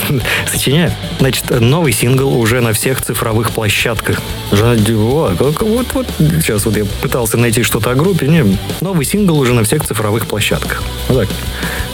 сочиняю. 0.52 0.92
Значит, 1.20 1.50
новый 1.60 1.94
сингл 1.94 2.38
уже 2.38 2.62
на 2.62 2.74
всех 2.74 3.02
цифровых 3.02 3.52
площадках. 3.52 4.22
Вот, 4.52 5.62
вот, 5.62 5.88
вот. 5.94 6.08
Сейчас 6.20 6.66
вот 6.66 6.78
я 6.78 6.86
пытался 7.02 7.38
найти 7.38 7.64
что-то 7.64 7.92
о 7.92 7.96
группе. 7.96 8.28
Не, 8.28 8.58
новый 8.82 9.06
сингл 9.06 9.40
уже 9.40 9.54
на 9.54 9.64
всех 9.64 9.86
цифровых 9.86 10.28
площадках. 10.28 10.84
Вот 11.08 11.28
так. 11.28 11.30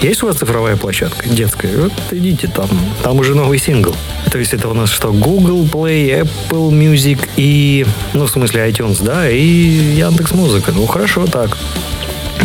Есть 0.01 0.23
у 0.23 0.27
вас 0.27 0.37
цифровая 0.37 0.77
площадка 0.77 1.27
детская? 1.27 1.75
Вот 1.75 1.93
идите 2.11 2.47
там. 2.47 2.69
Там 3.03 3.17
уже 3.19 3.35
новый 3.35 3.57
сингл. 3.57 3.93
То 4.31 4.37
есть 4.37 4.53
это 4.53 4.69
у 4.69 4.73
нас 4.73 4.89
что? 4.89 5.11
Google 5.11 5.65
Play, 5.65 6.21
Apple 6.21 6.71
Music 6.71 7.27
и... 7.35 7.85
Ну, 8.13 8.25
в 8.25 8.29
смысле 8.31 8.69
iTunes, 8.69 9.03
да? 9.03 9.29
И 9.29 9.39
Яндекс 9.39 10.31
Музыка. 10.31 10.71
Ну, 10.71 10.85
хорошо 10.85 11.25
так. 11.25 11.57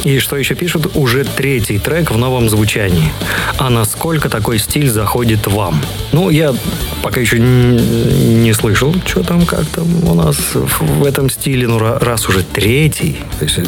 И 0.05 0.19
что 0.19 0.37
еще 0.37 0.55
пишут? 0.55 0.97
Уже 0.97 1.25
третий 1.25 1.79
трек 1.79 2.11
в 2.11 2.19
новом 2.19 2.51
звучании. 2.51 3.11
А 3.57 3.71
насколько 3.71 4.29
такой 4.29 4.59
стиль 4.59 4.91
заходит 4.91 5.47
вам? 5.47 5.81
Ну, 6.13 6.29
я 6.29 6.55
пока 7.03 7.21
еще 7.21 7.39
не, 7.39 8.53
слышал, 8.53 8.95
что 9.07 9.23
там, 9.23 9.47
как 9.47 9.65
там 9.67 10.07
у 10.07 10.15
нас 10.15 10.37
в 10.55 11.05
этом 11.05 11.31
стиле. 11.31 11.67
Ну, 11.67 11.79
раз 11.79 12.29
уже 12.29 12.43
третий. 12.43 13.17
Есть, 13.41 13.59
э, 13.59 13.65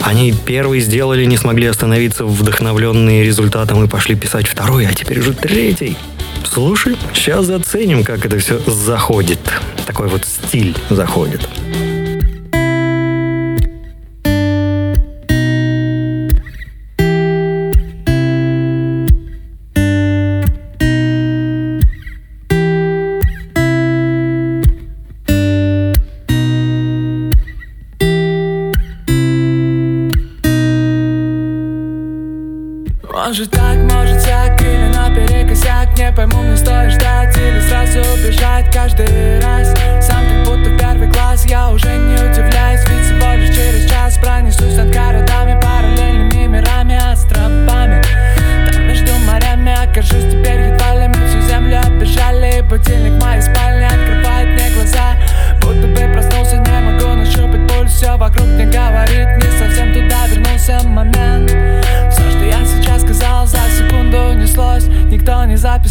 они 0.00 0.32
первый 0.32 0.80
сделали, 0.80 1.24
не 1.24 1.36
смогли 1.36 1.66
остановиться, 1.66 2.24
вдохновленные 2.24 3.24
результатом, 3.24 3.82
и 3.82 3.88
пошли 3.88 4.14
писать 4.14 4.46
второй, 4.46 4.86
а 4.86 4.94
теперь 4.94 5.18
уже 5.18 5.32
третий. 5.32 5.96
Слушай, 6.44 6.96
сейчас 7.12 7.46
заценим, 7.46 8.04
как 8.04 8.24
это 8.24 8.38
все 8.38 8.60
заходит. 8.66 9.40
Такой 9.86 10.06
вот 10.06 10.24
стиль 10.24 10.76
заходит. 10.88 11.40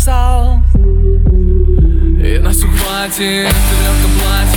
написал. 0.04 0.60
И 2.24 2.40
нас 2.40 2.58
ухватит 2.64 3.48
трех 3.50 3.98
оплате 4.06 4.53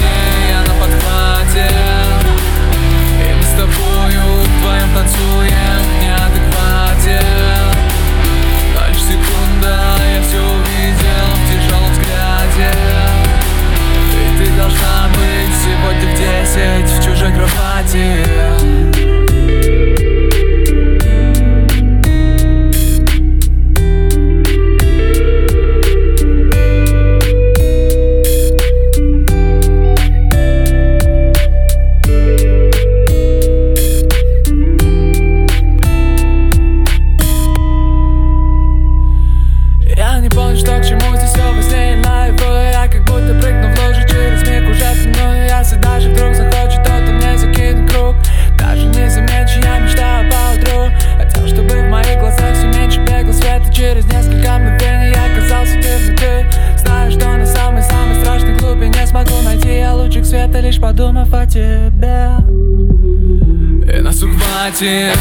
платье 64.79 65.16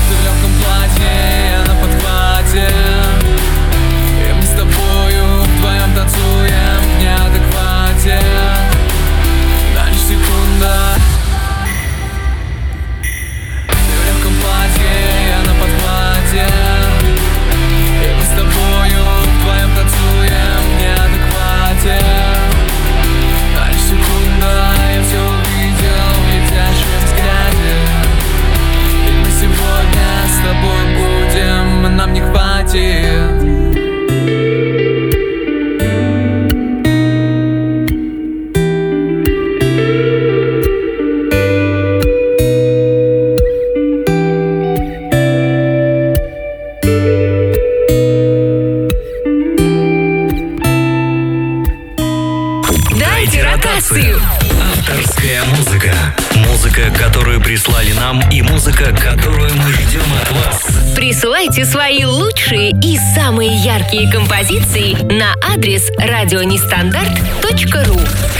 адрес 65.75 65.91
радионестандарт.ру. 65.97 67.99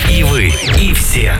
И 0.10 0.24
вы, 0.24 0.54
и 0.80 0.94
все. 0.94 1.34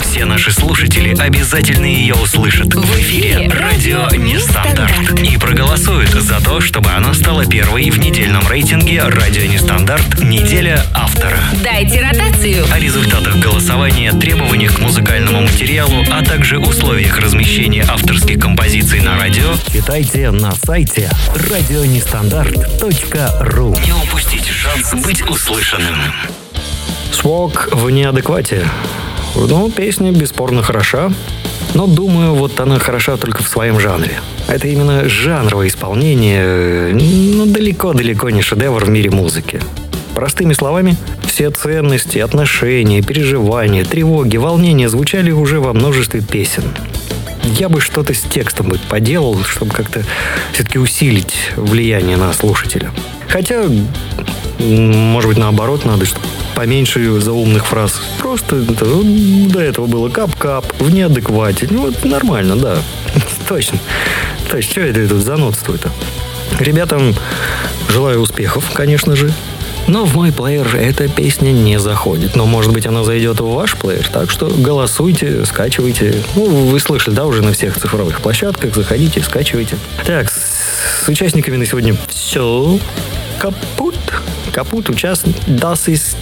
Все 0.00 0.24
наши 0.24 0.50
слушатели 0.50 1.14
обязательно 1.20 1.84
ее 1.84 2.14
услышат 2.14 2.74
в 2.74 3.00
эфире 3.00 3.46
«Радио 3.48 4.08
Нестандарт» 4.16 5.20
и 5.20 5.36
проголосуют 5.36 6.08
за 6.10 6.40
то, 6.40 6.62
чтобы 6.62 6.88
она 6.90 7.12
стала 7.12 7.44
первой 7.44 7.90
в 7.90 7.98
недельном 7.98 8.48
рейтинге 8.48 9.02
«Радио 9.02 9.42
Нестандарт. 9.42 10.22
Неделя 10.22 10.82
автора». 10.94 11.38
Дайте 11.62 12.00
ротацию. 12.00 12.64
О 12.72 12.78
результатах 12.78 13.36
голосования, 13.36 14.12
требованиях 14.12 14.76
к 14.76 14.78
музыкальному 14.78 15.42
материалу, 15.42 16.02
а 16.10 16.24
также 16.24 16.58
условиях 16.58 17.18
размещения 17.18 17.84
авторских 17.86 18.38
композиций 18.38 19.00
на 19.00 19.18
радио 19.18 19.52
читайте 19.70 20.30
на 20.30 20.52
сайте 20.52 21.10
радионестандарт.ру 21.34 23.76
Не 23.84 23.92
упустите 23.92 24.45
шанс 24.66 25.04
быть 25.04 25.22
услышанным. 25.28 25.96
Свок 27.12 27.68
в 27.72 27.90
неадеквате. 27.90 28.66
Ну, 29.34 29.70
песня 29.70 30.12
бесспорно 30.12 30.62
хороша, 30.62 31.12
но 31.74 31.86
думаю, 31.86 32.34
вот 32.34 32.58
она 32.60 32.78
хороша 32.78 33.16
только 33.16 33.42
в 33.42 33.48
своем 33.48 33.78
жанре. 33.78 34.18
Это 34.48 34.66
именно 34.68 35.08
жанровое 35.08 35.68
исполнение, 35.68 36.92
ну, 36.94 37.46
далеко-далеко 37.46 38.30
не 38.30 38.42
шедевр 38.42 38.84
в 38.84 38.88
мире 38.88 39.10
музыки. 39.10 39.60
Простыми 40.14 40.54
словами, 40.54 40.96
все 41.26 41.50
ценности, 41.50 42.18
отношения, 42.18 43.02
переживания, 43.02 43.84
тревоги, 43.84 44.38
волнения 44.38 44.88
звучали 44.88 45.30
уже 45.30 45.60
во 45.60 45.74
множестве 45.74 46.22
песен. 46.22 46.64
Я 47.44 47.68
бы 47.68 47.80
что-то 47.80 48.14
с 48.14 48.22
текстом 48.22 48.68
бы 48.70 48.80
поделал, 48.88 49.38
чтобы 49.44 49.72
как-то 49.72 50.02
все-таки 50.52 50.78
усилить 50.78 51.52
влияние 51.56 52.16
на 52.16 52.32
слушателя. 52.32 52.90
Хотя, 53.28 53.64
может 54.58 55.28
быть, 55.28 55.38
наоборот, 55.38 55.84
надо, 55.84 56.06
чтобы 56.06 56.26
поменьше 56.54 57.20
заумных 57.20 57.66
фраз. 57.66 58.00
Просто 58.18 58.56
ну, 58.56 59.48
до 59.48 59.60
этого 59.60 59.86
было 59.86 60.08
кап-кап, 60.08 60.64
в 60.78 60.92
неадеквате. 60.92 61.68
Ну, 61.70 61.82
вот 61.82 62.04
нормально, 62.04 62.56
да. 62.56 62.78
Точно. 63.48 63.78
То 64.50 64.56
есть, 64.56 64.70
что 64.70 64.80
это 64.80 65.06
тут 65.08 65.22
занудствует-то? 65.22 65.90
Ребятам 66.60 67.14
желаю 67.88 68.20
успехов, 68.20 68.70
конечно 68.72 69.14
же. 69.16 69.32
Но 69.88 70.04
в 70.04 70.16
мой 70.16 70.32
плеер 70.32 70.74
эта 70.74 71.06
песня 71.08 71.52
не 71.52 71.78
заходит. 71.78 72.34
Но, 72.34 72.44
может 72.44 72.72
быть, 72.72 72.86
она 72.86 73.04
зайдет 73.04 73.38
в 73.38 73.46
ваш 73.46 73.76
плеер. 73.76 74.08
Так 74.08 74.30
что 74.30 74.46
голосуйте, 74.48 75.44
скачивайте. 75.44 76.24
Ну, 76.34 76.46
вы 76.46 76.80
слышали, 76.80 77.14
да, 77.14 77.24
уже 77.24 77.42
на 77.42 77.52
всех 77.52 77.78
цифровых 77.78 78.20
площадках. 78.20 78.74
Заходите, 78.74 79.22
скачивайте. 79.22 79.76
Так, 80.04 80.28
с 80.28 80.56
с 81.06 81.08
участниками 81.08 81.56
на 81.56 81.64
сегодня 81.64 81.96
все. 82.08 82.80
Капут. 83.38 83.85
Капут 84.56 84.88
участник. 84.88 85.36
Das 85.46 85.86
ist 85.86 86.16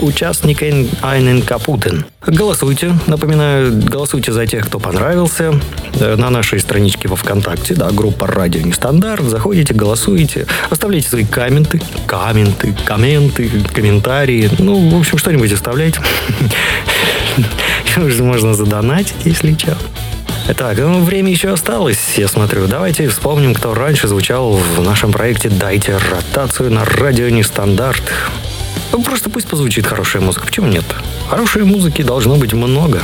участникен 0.00 0.88
einen 1.02 1.44
Капутен. 1.44 2.04
Голосуйте. 2.24 2.96
Напоминаю, 3.08 3.82
голосуйте 3.82 4.30
за 4.30 4.46
тех, 4.46 4.66
кто 4.66 4.78
понравился. 4.78 5.60
Э, 5.98 6.14
На 6.14 6.30
нашей 6.30 6.60
страничке 6.60 7.08
во 7.08 7.16
Вконтакте, 7.16 7.74
да, 7.74 7.90
группа 7.90 8.28
«Радио 8.28 8.60
Нестандарт». 8.60 9.24
Заходите, 9.24 9.74
голосуйте, 9.74 10.46
оставляйте 10.70 11.08
свои 11.08 11.24
комменты, 11.24 11.82
комменты, 12.06 12.72
комменты, 12.84 13.50
комментарии. 13.72 14.48
Ну, 14.60 14.90
в 14.90 15.00
общем, 15.00 15.18
что-нибудь 15.18 15.52
оставляйте. 15.52 16.00
Можно 17.96 18.54
задонатить, 18.54 19.16
если 19.24 19.52
что. 19.58 19.76
Так, 20.46 20.78
ну, 20.78 21.02
время 21.02 21.30
еще 21.30 21.48
осталось, 21.48 22.18
я 22.18 22.28
смотрю. 22.28 22.66
Давайте 22.66 23.08
вспомним, 23.08 23.54
кто 23.54 23.72
раньше 23.74 24.08
звучал 24.08 24.52
в 24.52 24.82
нашем 24.82 25.10
проекте 25.10 25.48
«Дайте 25.48 25.96
ротацию» 25.96 26.70
на 26.70 26.84
радио 26.84 27.30
«Нестандарт». 27.30 28.02
Ну, 28.92 29.02
просто 29.02 29.30
пусть 29.30 29.48
позвучит 29.48 29.86
хорошая 29.86 30.22
музыка. 30.22 30.46
Почему 30.46 30.66
нет? 30.66 30.84
Хорошей 31.28 31.64
музыки 31.64 32.02
должно 32.02 32.36
быть 32.36 32.52
много. 32.52 33.02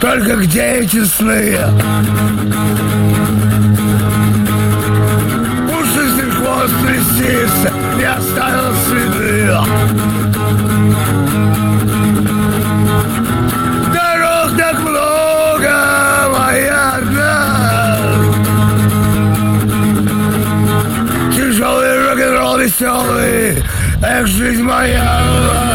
Только 0.00 0.36
где 0.36 0.80
эти 0.80 1.04
сны? 1.04 1.58
Пушистый 5.68 6.30
хвост 6.30 6.74
приснится, 6.82 7.72
не 7.96 8.04
оставил 8.04 8.74
следы. 8.86 9.50
Дорог 13.92 14.56
так 14.56 14.80
моя 16.32 16.94
одна. 16.96 17.98
Тяжелый 21.34 22.08
рок-н-ролл 22.08 22.58
веселый, 22.58 23.62
эх, 24.02 24.26
жизнь 24.26 24.62
моя. 24.62 25.73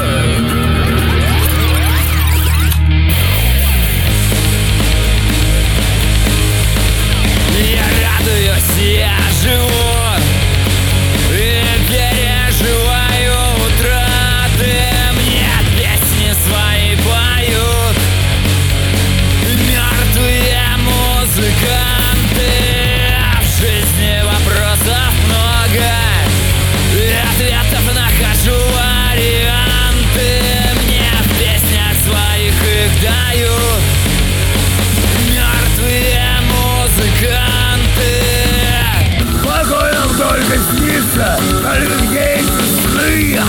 Где 41.20 42.20
эти 42.36 42.64
сны? 42.80 43.40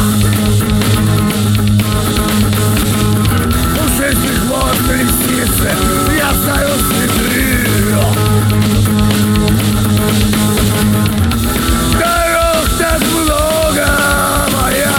Пушистых 3.76 4.44
вод 4.46 4.76
колесницы 4.88 5.70
я 6.16 6.30
оставил 6.30 6.74
следы. 6.90 7.38
Дорог 11.92 12.66
так 12.78 13.00
моя 14.52 14.94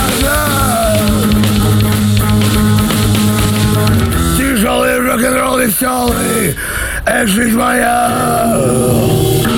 Тяжелый 4.38 5.00
рок-н-ролл 5.00 5.58
веселый, 5.60 6.56
эх, 7.06 7.28
жизнь 7.28 7.58
моя. 7.58 9.51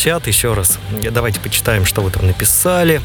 Чат, 0.00 0.26
еще 0.26 0.54
раз. 0.54 0.78
Давайте 1.10 1.40
почитаем, 1.40 1.84
что 1.84 2.00
вы 2.00 2.10
там 2.10 2.26
написали. 2.26 3.02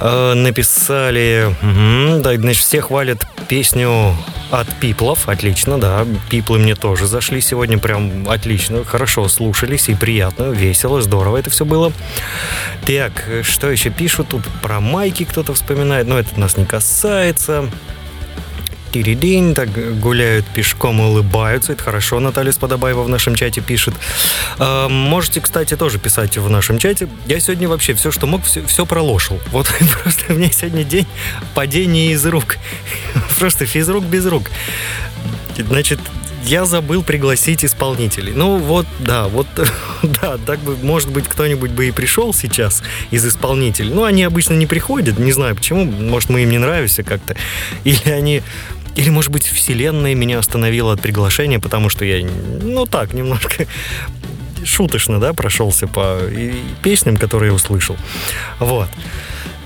Э, 0.00 0.34
написали... 0.34 1.54
мгм, 1.60 2.22
да, 2.22 2.36
значит, 2.36 2.62
все 2.62 2.80
хвалят 2.80 3.26
песню 3.48 4.16
от 4.52 4.72
Пиплов. 4.76 5.28
Отлично, 5.28 5.76
да. 5.78 6.06
Пиплы 6.30 6.60
мне 6.60 6.76
тоже 6.76 7.08
зашли 7.08 7.40
сегодня. 7.40 7.78
Прям 7.78 8.28
отлично. 8.28 8.84
Хорошо 8.84 9.26
слушались 9.26 9.88
и 9.88 9.94
приятно, 9.94 10.44
весело, 10.52 11.02
здорово 11.02 11.38
это 11.38 11.50
все 11.50 11.64
было. 11.64 11.92
Так, 12.86 13.24
э, 13.26 13.42
что 13.42 13.68
еще 13.68 13.90
пишут? 13.90 14.28
Тут 14.28 14.44
про 14.62 14.78
майки 14.78 15.24
кто-то 15.24 15.52
вспоминает. 15.52 16.06
Но 16.06 16.16
это 16.16 16.38
нас 16.38 16.56
не 16.56 16.64
касается. 16.64 17.68
Тиридинь, 18.94 19.56
так 19.56 19.70
гуляют 19.98 20.46
пешком 20.46 21.00
и 21.00 21.04
улыбаются. 21.04 21.72
Это 21.72 21.82
хорошо, 21.82 22.20
Наталья 22.20 22.52
Сподобаева 22.52 23.02
в 23.02 23.08
нашем 23.08 23.34
чате 23.34 23.60
пишет. 23.60 23.92
А, 24.60 24.88
можете, 24.88 25.40
кстати, 25.40 25.76
тоже 25.76 25.98
писать 25.98 26.36
в 26.36 26.48
нашем 26.48 26.78
чате. 26.78 27.08
Я 27.26 27.40
сегодня 27.40 27.68
вообще 27.68 27.94
все, 27.94 28.12
что 28.12 28.28
мог, 28.28 28.44
все, 28.44 28.64
все 28.64 28.86
пролошил. 28.86 29.40
Вот 29.50 29.66
просто 30.04 30.32
у 30.32 30.36
меня 30.36 30.52
сегодня 30.52 30.84
день 30.84 31.08
падения 31.56 32.12
из 32.12 32.24
рук. 32.24 32.58
Просто 33.40 33.66
физрук 33.66 34.04
без 34.04 34.26
рук. 34.26 34.44
Значит, 35.58 35.98
я 36.44 36.64
забыл 36.64 37.02
пригласить 37.02 37.64
исполнителей. 37.64 38.32
Ну 38.34 38.58
вот, 38.58 38.86
да, 39.00 39.28
вот, 39.28 39.46
да, 40.02 40.38
так 40.38 40.60
бы, 40.60 40.76
может 40.76 41.10
быть, 41.10 41.26
кто-нибудь 41.26 41.70
бы 41.70 41.88
и 41.88 41.90
пришел 41.90 42.34
сейчас 42.34 42.82
из 43.10 43.26
исполнителей. 43.26 43.92
Ну, 43.92 44.04
они 44.04 44.24
обычно 44.24 44.54
не 44.54 44.66
приходят, 44.66 45.18
не 45.18 45.32
знаю 45.32 45.56
почему, 45.56 45.84
может, 45.84 46.28
мы 46.28 46.42
им 46.42 46.50
не 46.50 46.58
нравимся 46.58 47.02
как-то. 47.02 47.34
Или 47.84 48.10
они 48.10 48.42
или, 48.96 49.10
может 49.10 49.30
быть, 49.30 49.46
вселенная 49.46 50.14
меня 50.14 50.38
остановила 50.38 50.92
от 50.92 51.00
приглашения, 51.00 51.58
потому 51.58 51.88
что 51.88 52.04
я, 52.04 52.24
ну 52.62 52.86
так, 52.86 53.12
немножко 53.12 53.66
шуточно, 54.64 55.20
да, 55.20 55.32
прошелся 55.32 55.86
по 55.86 56.20
песням, 56.82 57.16
которые 57.16 57.50
я 57.50 57.54
услышал. 57.54 57.96
Вот. 58.58 58.88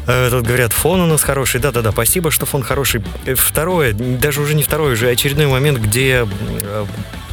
Э, 0.07 0.29
Тут 0.31 0.47
говорят, 0.47 0.73
фон 0.73 1.01
у 1.01 1.07
нас 1.07 1.23
хороший. 1.23 1.61
Да-да-да, 1.61 1.93
спасибо, 1.93 2.31
что 2.31 2.47
фон 2.47 2.63
хороший. 2.63 3.03
Э, 3.27 3.35
Второе, 3.35 3.93
даже 3.93 4.41
уже 4.41 4.55
не 4.55 4.63
второе, 4.63 4.95
уже 4.95 5.11
очередной 5.11 5.47
момент, 5.47 5.79
где 5.79 6.09
я 6.09 6.29
э, 6.63 6.87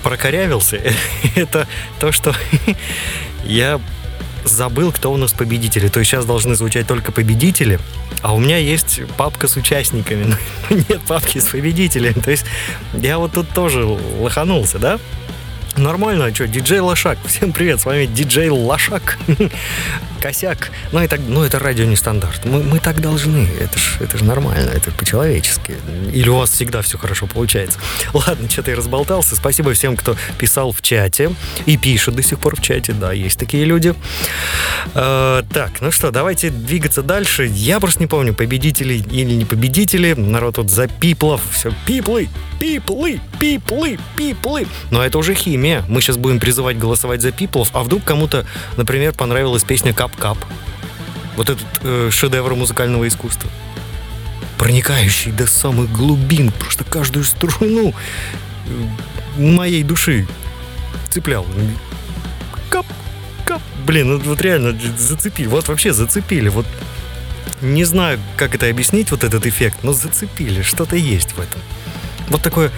прокорявился, 0.03 0.81
это 1.35 1.67
то, 1.99 2.11
что 2.11 2.35
я 3.45 3.79
забыл, 4.45 4.91
кто 4.91 5.11
у 5.11 5.17
нас 5.17 5.33
победители. 5.33 5.87
То 5.87 5.99
есть 5.99 6.11
сейчас 6.11 6.25
должны 6.25 6.55
звучать 6.55 6.87
только 6.87 7.11
победители, 7.11 7.79
а 8.21 8.33
у 8.33 8.39
меня 8.39 8.57
есть 8.57 9.01
папка 9.17 9.47
с 9.47 9.55
участниками, 9.55 10.25
но 10.69 10.75
нет 10.75 11.01
папки 11.07 11.39
с 11.39 11.45
победителями. 11.45 12.13
То 12.13 12.31
есть 12.31 12.45
я 12.93 13.17
вот 13.17 13.33
тут 13.33 13.49
тоже 13.49 13.83
лоханулся, 13.85 14.79
да? 14.79 14.99
Нормально, 15.77 16.25
а 16.25 16.33
что, 16.33 16.47
диджей 16.47 16.79
Лошак. 16.79 17.17
Всем 17.25 17.51
привет, 17.51 17.81
с 17.81 17.85
вами 17.85 18.05
диджей 18.05 18.49
Лошак. 18.49 19.17
Косяк. 20.19 20.71
Ну, 20.91 21.07
так, 21.07 21.19
ну, 21.27 21.43
это 21.43 21.59
радио 21.59 21.85
не 21.85 21.95
стандарт. 21.95 22.45
Мы, 22.45 22.63
мы 22.63 22.79
так 22.79 23.01
должны. 23.01 23.47
Это 23.59 23.77
ж, 23.77 23.97
это 23.99 24.17
ж 24.17 24.21
нормально, 24.21 24.69
это 24.69 24.91
по-человечески. 24.91 25.75
Или 26.11 26.29
у 26.29 26.37
вас 26.37 26.51
всегда 26.51 26.81
все 26.81 26.97
хорошо 26.97 27.27
получается. 27.27 27.79
Ладно, 28.13 28.49
что-то 28.49 28.71
я 28.71 28.77
разболтался. 28.77 29.35
Спасибо 29.35 29.73
всем, 29.73 29.95
кто 29.95 30.15
писал 30.37 30.71
в 30.71 30.81
чате 30.81 31.31
и 31.65 31.77
пишет 31.77 32.15
до 32.15 32.23
сих 32.23 32.39
пор 32.39 32.55
в 32.55 32.61
чате. 32.61 32.93
Да, 32.93 33.13
есть 33.13 33.39
такие 33.39 33.65
люди. 33.65 33.93
Э, 34.93 35.43
так, 35.53 35.81
ну 35.81 35.91
что, 35.91 36.11
давайте 36.11 36.49
двигаться 36.49 37.01
дальше. 37.01 37.45
Я 37.45 37.79
просто 37.79 38.01
не 38.01 38.07
помню, 38.07 38.33
победители 38.33 38.93
или 38.93 39.33
не 39.33 39.45
победители. 39.45 40.13
Народ 40.13 40.55
тут 40.55 40.69
за 40.69 40.87
пиплов. 40.87 41.41
Все, 41.51 41.71
пиплы, 41.85 42.29
пиплы, 42.59 43.19
пиплы, 43.39 43.99
пиплы. 44.15 44.67
Но 44.91 45.03
это 45.03 45.17
уже 45.17 45.33
химия. 45.33 45.83
Мы 45.87 46.01
сейчас 46.01 46.17
будем 46.17 46.39
призывать 46.39 46.77
голосовать 46.77 47.21
за 47.21 47.31
пиплов. 47.31 47.69
А 47.73 47.83
вдруг 47.83 48.03
кому-то, 48.03 48.45
например, 48.77 49.13
понравилась 49.13 49.63
песня 49.63 49.93
«Кап-кап». 50.05 50.37
Вот 51.35 51.49
этот 51.49 51.65
э, 51.81 52.09
шедевр 52.11 52.53
музыкального 52.53 53.07
искусства. 53.07 53.49
Проникающий 54.57 55.31
до 55.31 55.47
самых 55.47 55.91
глубин, 55.91 56.51
просто 56.51 56.83
каждую 56.83 57.25
струну 57.25 57.93
э, 58.67 59.41
моей 59.41 59.83
души 59.83 60.27
цеплял. 61.09 61.45
Кап, 62.69 62.85
кап. 63.45 63.61
Блин, 63.85 64.09
ну 64.09 64.19
вот 64.19 64.41
реально 64.41 64.77
зацепили. 64.97 65.47
Вот 65.47 65.67
вообще 65.67 65.91
зацепили. 65.91 66.49
Вот 66.49 66.67
не 67.61 67.83
знаю, 67.83 68.19
как 68.37 68.53
это 68.53 68.69
объяснить, 68.69 69.11
вот 69.11 69.23
этот 69.23 69.45
эффект, 69.45 69.79
но 69.81 69.91
зацепили. 69.91 70.61
Что-то 70.61 70.95
есть 70.95 71.31
в 71.31 71.39
этом. 71.39 71.61
Вот 72.27 72.41
такое, 72.41 72.71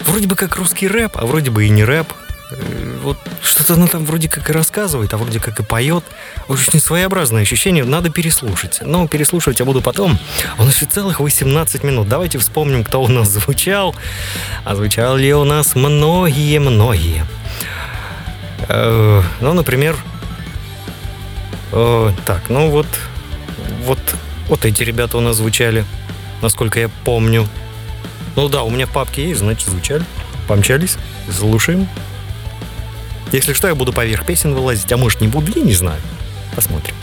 вроде 0.00 0.26
бы 0.26 0.36
как 0.36 0.56
русский 0.56 0.88
рэп, 0.88 1.12
а 1.16 1.26
вроде 1.26 1.50
бы 1.50 1.66
и 1.66 1.68
не 1.68 1.84
рэп. 1.84 2.12
Э, 2.52 2.98
Вот 3.02 3.18
что-то 3.42 3.74
она 3.74 3.86
там 3.86 4.04
вроде 4.04 4.28
как 4.28 4.48
и 4.50 4.52
рассказывает, 4.52 5.12
а 5.14 5.16
вроде 5.16 5.40
как 5.40 5.58
и 5.60 5.62
поет. 5.62 6.04
Очень 6.48 6.80
своеобразное 6.80 7.42
ощущение, 7.42 7.84
надо 7.84 8.10
переслушать. 8.10 8.80
Но 8.82 9.08
переслушивать 9.08 9.58
я 9.60 9.64
буду 9.64 9.80
потом. 9.82 10.18
У 10.58 10.64
еще 10.64 10.86
целых 10.86 11.20
18 11.20 11.82
минут. 11.84 12.08
Давайте 12.08 12.38
вспомним, 12.38 12.84
кто 12.84 13.02
у 13.02 13.08
нас 13.08 13.28
звучал. 13.28 13.94
А 14.64 14.74
звучали 14.76 15.32
у 15.32 15.44
нас 15.44 15.74
многие-многие. 15.74 17.24
Э, 18.68 19.22
Ну, 19.40 19.52
например, 19.54 19.96
э, 21.72 22.12
так, 22.24 22.48
ну 22.48 22.70
вот, 22.70 22.86
вот, 23.84 23.98
вот 24.48 24.64
эти 24.64 24.82
ребята 24.82 25.18
у 25.18 25.20
нас 25.20 25.36
звучали, 25.36 25.84
насколько 26.42 26.78
я 26.78 26.88
помню. 27.04 27.48
Ну 28.36 28.48
да, 28.48 28.62
у 28.62 28.70
меня 28.70 28.86
в 28.86 28.90
папке 28.92 29.28
есть, 29.28 29.40
значит, 29.40 29.68
звучали. 29.68 30.04
Помчались, 30.48 30.96
слушаем. 31.30 31.88
Если 33.32 33.54
что, 33.54 33.66
я 33.66 33.74
буду 33.74 33.92
поверх 33.92 34.26
песен 34.26 34.54
вылазить, 34.54 34.92
а 34.92 34.96
может 34.96 35.20
не 35.22 35.28
буду, 35.28 35.52
я 35.56 35.62
не 35.62 35.74
знаю. 35.74 36.00
Посмотрим. 36.54 36.94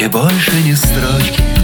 И 0.00 0.06
больше 0.06 0.52
ни 0.64 0.72
строчки 0.72 1.59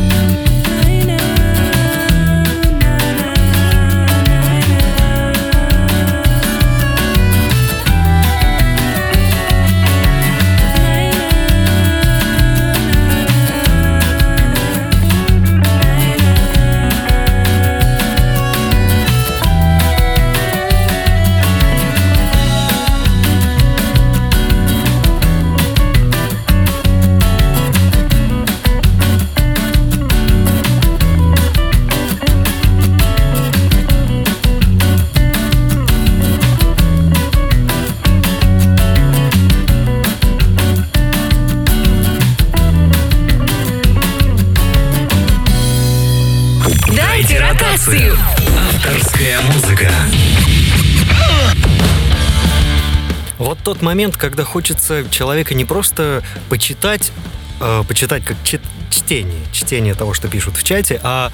тот 53.77 53.83
момент, 53.83 54.17
когда 54.17 54.43
хочется 54.43 55.05
человека 55.11 55.53
не 55.53 55.67
просто 55.67 56.23
почитать, 56.49 57.13
э, 57.61 57.85
почитать 57.87 58.25
как 58.25 58.39
чит- 58.43 58.63
чтение, 58.89 59.43
чтение 59.53 59.95
того, 59.95 60.15
что 60.15 60.29
пишут 60.29 60.57
в 60.57 60.63
чате, 60.63 60.99
а 61.03 61.31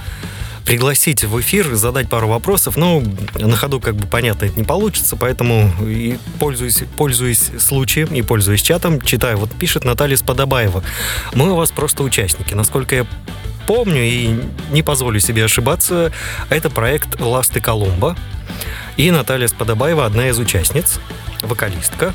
пригласить 0.66 1.22
в 1.22 1.40
эфир, 1.40 1.72
задать 1.76 2.08
пару 2.08 2.26
вопросов. 2.26 2.76
Ну, 2.76 3.04
на 3.36 3.56
ходу, 3.56 3.78
как 3.78 3.94
бы, 3.94 4.08
понятно, 4.08 4.46
это 4.46 4.58
не 4.58 4.64
получится, 4.64 5.14
поэтому 5.14 5.72
и 5.86 6.18
пользуясь, 6.40 6.82
пользуясь 6.96 7.52
случаем 7.60 8.08
и 8.08 8.22
пользуясь 8.22 8.62
чатом, 8.62 9.00
читаю. 9.00 9.38
Вот 9.38 9.52
пишет 9.52 9.84
Наталья 9.84 10.16
Сподобаева. 10.16 10.82
Мы 11.34 11.52
у 11.52 11.54
вас 11.54 11.70
просто 11.70 12.02
участники. 12.02 12.54
Насколько 12.54 12.96
я 12.96 13.06
помню 13.68 14.02
и 14.02 14.34
не 14.72 14.82
позволю 14.82 15.20
себе 15.20 15.44
ошибаться, 15.44 16.12
это 16.50 16.70
проект 16.70 17.20
«Ласты 17.20 17.60
Колумба». 17.60 18.16
И 18.96 19.10
Наталья 19.10 19.48
Сподобаева 19.48 20.04
одна 20.04 20.28
из 20.28 20.38
участниц, 20.38 21.00
вокалистка. 21.42 22.14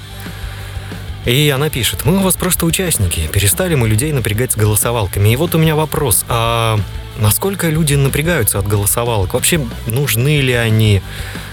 И 1.26 1.50
она 1.50 1.70
пишет, 1.70 2.06
мы 2.06 2.18
у 2.18 2.22
вас 2.22 2.36
просто 2.38 2.66
участники, 2.66 3.28
перестали 3.28 3.76
мы 3.76 3.90
людей 3.90 4.14
напрягать 4.14 4.54
с 4.54 4.56
голосовалками. 4.56 5.30
И 5.30 5.36
вот 5.36 5.56
у 5.56 5.58
меня 5.58 5.76
вопрос, 5.76 6.24
а 6.30 6.80
насколько 7.20 7.70
люди 7.70 7.96
напрягаются 7.96 8.60
от 8.60 8.68
голосовалок? 8.68 9.34
Вообще 9.34 9.60
нужны 9.88 10.40
ли 10.40 10.54
они? 10.54 11.02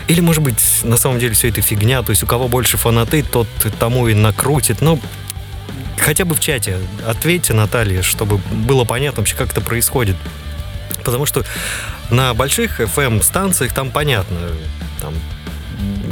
Или, 0.06 0.20
может 0.20 0.42
быть, 0.42 0.62
на 0.84 0.96
самом 0.96 1.18
деле 1.18 1.34
все 1.34 1.48
это 1.48 1.60
фигня, 1.60 2.02
то 2.02 2.10
есть 2.10 2.22
у 2.22 2.26
кого 2.26 2.46
больше 2.46 2.76
фанаты, 2.76 3.24
тот 3.24 3.48
тому 3.80 4.06
и 4.06 4.14
накрутит. 4.14 4.80
Ну, 4.80 5.00
хотя 5.98 6.24
бы 6.24 6.36
в 6.36 6.40
чате 6.40 6.78
ответьте, 7.04 7.52
Наталья, 7.52 8.02
чтобы 8.02 8.36
было 8.36 8.84
понятно 8.84 9.22
вообще, 9.22 9.34
как 9.34 9.50
это 9.50 9.60
происходит. 9.60 10.16
Потому 11.04 11.26
что 11.26 11.44
на 12.10 12.34
больших 12.34 12.80
FM-станциях 12.80 13.72
там 13.72 13.90
понятно, 13.90 14.38
там 15.00 15.14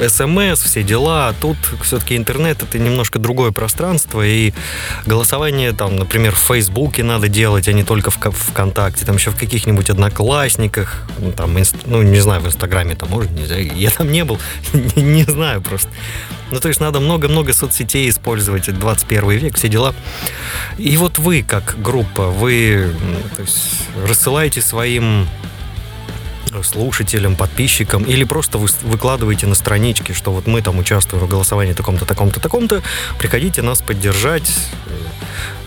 СМС, 0.09 0.61
все 0.63 0.83
дела, 0.83 1.29
а 1.29 1.35
тут 1.35 1.57
все-таки 1.83 2.17
интернет 2.17 2.63
это 2.63 2.79
немножко 2.79 3.19
другое 3.19 3.53
пространство, 3.53 4.23
и 4.23 4.53
голосование 5.07 5.73
там, 5.73 5.97
например, 5.97 6.35
в 6.35 6.39
Фейсбуке 6.41 7.03
надо 7.05 7.29
делать, 7.29 7.69
а 7.69 7.73
не 7.73 7.85
только 7.85 8.11
в 8.11 8.19
Ко- 8.19 8.33
ВКонтакте, 8.33 9.05
там 9.05 9.17
еще 9.17 9.31
в 9.31 9.37
каких-нибудь 9.37 9.91
одноклассниках, 9.91 11.03
ну, 11.19 11.33
там, 11.33 11.57
ну, 11.87 12.03
не 12.03 12.21
знаю, 12.21 12.41
в 12.41 12.47
Инстаграме 12.47 12.95
там 12.95 13.11
можно, 13.11 13.31
нельзя, 13.33 13.57
я 13.57 13.91
там 13.91 14.11
не 14.11 14.25
был, 14.25 14.39
не 14.97 15.25
знаю 15.25 15.61
просто. 15.63 15.91
Ну, 16.53 16.61
то 16.61 16.69
есть 16.69 16.81
надо 16.81 17.01
много-много 17.01 17.55
соцсетей 17.55 18.11
использовать, 18.11 18.69
это 18.69 18.79
21 18.79 19.31
век, 19.31 19.57
все 19.57 19.69
дела. 19.69 19.95
И 20.77 20.99
вот 20.99 21.19
вы, 21.19 21.43
как 21.43 21.77
группа, 21.83 22.27
вы 22.27 22.95
есть, 23.39 23.87
рассылаете 24.07 24.61
своим 24.61 25.27
слушателям, 26.63 27.37
подписчикам, 27.37 28.03
или 28.03 28.25
просто 28.25 28.59
вы 28.59 28.69
выкладываете 28.83 29.47
на 29.47 29.55
страничке, 29.55 30.13
что 30.13 30.31
вот 30.31 30.47
мы 30.47 30.61
там 30.61 30.79
участвуем 30.79 31.25
в 31.25 31.29
голосовании 31.29 31.73
таком-то, 31.73 32.05
таком-то, 32.05 32.39
таком-то, 32.39 32.83
приходите 33.19 33.63
нас 33.63 33.81
поддержать. 33.81 34.53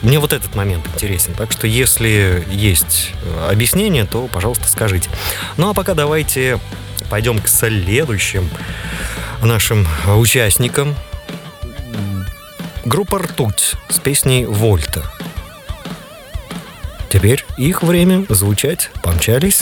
Мне 0.04 0.20
вот 0.20 0.34
этот 0.34 0.54
момент 0.54 0.86
интересен. 0.94 1.34
Так 1.34 1.52
что 1.52 1.66
если 1.66 2.46
есть 2.52 3.14
э, 3.24 3.50
объяснение, 3.52 4.06
то, 4.06 4.28
пожалуйста, 4.28 4.70
скажите. 4.70 5.10
Ну 5.58 5.68
а 5.68 5.74
пока 5.74 5.96
давайте 5.96 6.60
пойдем 7.10 7.40
к 7.40 7.48
следующим 7.48 8.50
нашим 9.42 9.88
участникам. 10.08 10.96
Группа 12.86 13.20
«Ртуть» 13.20 13.74
с 13.90 14.00
песней 14.00 14.46
«Вольта». 14.46 15.04
Теперь 17.10 17.46
их 17.58 17.82
время 17.82 18.26
звучать. 18.30 18.92
Помчались. 19.02 19.62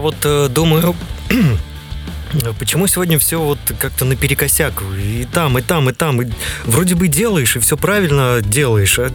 Вот 0.00 0.16
э, 0.24 0.48
думаю, 0.48 0.94
почему 2.58 2.86
сегодня 2.86 3.18
все 3.18 3.40
вот 3.40 3.58
как-то 3.78 4.04
наперекосяк? 4.04 4.82
И 4.96 5.26
там, 5.32 5.58
и 5.58 5.62
там, 5.62 5.88
и 5.90 5.92
там. 5.92 6.22
И 6.22 6.30
вроде 6.64 6.94
бы 6.94 7.08
делаешь, 7.08 7.56
и 7.56 7.58
все 7.60 7.76
правильно 7.76 8.40
делаешь. 8.42 8.98
а 8.98 9.10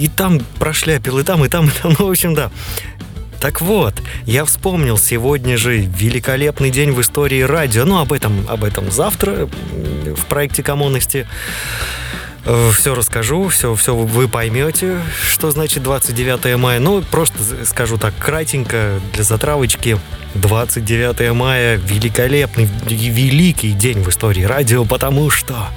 и 0.00 0.08
там 0.08 0.40
прошляпил, 0.58 1.18
и 1.18 1.22
там, 1.22 1.44
и 1.44 1.48
там, 1.48 1.68
и 1.68 1.70
там. 1.70 1.94
Ну, 1.98 2.06
в 2.06 2.10
общем, 2.10 2.34
да. 2.34 2.50
Так 3.40 3.60
вот, 3.60 3.94
я 4.24 4.46
вспомнил 4.46 4.96
сегодня 4.96 5.58
же 5.58 5.76
великолепный 5.76 6.70
день 6.70 6.92
в 6.92 7.00
истории 7.00 7.42
радио. 7.42 7.84
Ну, 7.84 7.98
об 7.98 8.12
этом, 8.12 8.46
об 8.48 8.64
этом 8.64 8.90
завтра 8.90 9.46
в 10.16 10.24
проекте 10.26 10.62
коммунности. 10.62 11.26
Все 12.44 12.94
расскажу, 12.94 13.48
все, 13.48 13.74
все 13.74 13.94
вы 13.94 14.28
поймете, 14.28 15.00
что 15.26 15.50
значит 15.50 15.82
29 15.82 16.56
мая. 16.58 16.78
Ну, 16.78 17.00
просто 17.02 17.38
скажу 17.64 17.96
так 17.96 18.14
кратенько, 18.18 19.00
для 19.14 19.24
затравочки. 19.24 19.98
29 20.34 21.32
мая– 21.32 21.76
великолепный, 21.86 22.68
великий 22.86 23.70
день 23.70 24.02
в 24.02 24.08
истории 24.08 24.42
радио, 24.42 24.84
потому 24.84 25.30
что 25.30 25.68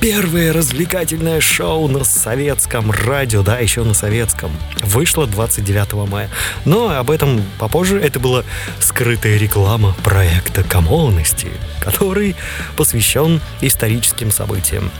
первое 0.00 0.52
развлекательное 0.52 1.40
шоу 1.40 1.88
на 1.88 2.04
советском 2.04 2.92
радио, 2.92 3.42
да, 3.42 3.58
еще 3.58 3.82
на 3.82 3.94
советском, 3.94 4.52
вышло 4.82 5.26
29 5.26 6.08
мая. 6.08 6.30
Но 6.64 6.90
об 6.90 7.10
этом 7.10 7.42
попозже. 7.58 8.00
Это 8.00 8.20
была 8.20 8.44
скрытая 8.78 9.36
реклама 9.36 9.94
проекта 10.04 10.62
«Коммунности», 10.62 11.48
который 11.80 12.36
посвящен 12.76 13.40
историческим 13.60 14.30
событиям. 14.30 14.90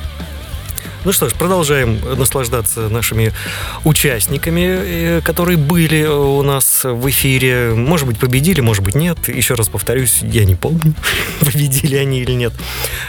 Ну 1.07 1.13
что 1.13 1.29
ж, 1.29 1.35
продолжаем 1.35 2.01
наслаждаться 2.19 2.89
нашими 2.89 3.33
участниками, 3.85 4.63
э, 4.67 5.21
которые 5.21 5.57
были 5.57 6.05
у 6.05 6.43
нас 6.43 6.83
в 6.83 7.09
эфире. 7.11 7.75
Может 7.77 8.09
быть, 8.09 8.19
победили, 8.19 8.61
может 8.61 8.83
быть, 8.83 8.97
нет. 8.97 9.29
Еще 9.29 9.55
раз 9.55 9.69
повторюсь, 9.69 10.19
я 10.23 10.45
не 10.45 10.57
помню, 10.57 10.95
победили 11.41 11.95
они 11.95 12.23
или 12.23 12.33
нет. 12.33 12.53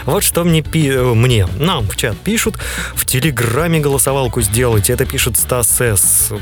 Вот 0.04 0.22
что 0.22 0.44
мне, 0.44 0.62
пи- 0.62 0.90
э, 0.90 1.02
мне, 1.12 1.48
нам 1.58 1.88
в 1.88 1.96
чат 1.96 2.16
пишут. 2.18 2.56
В 2.94 3.04
Телеграме 3.04 3.80
голосовалку 3.80 4.42
сделать. 4.42 4.90
Это 4.90 5.04
пишет 5.04 5.36
Стас 5.36 5.80
С. 5.80 6.32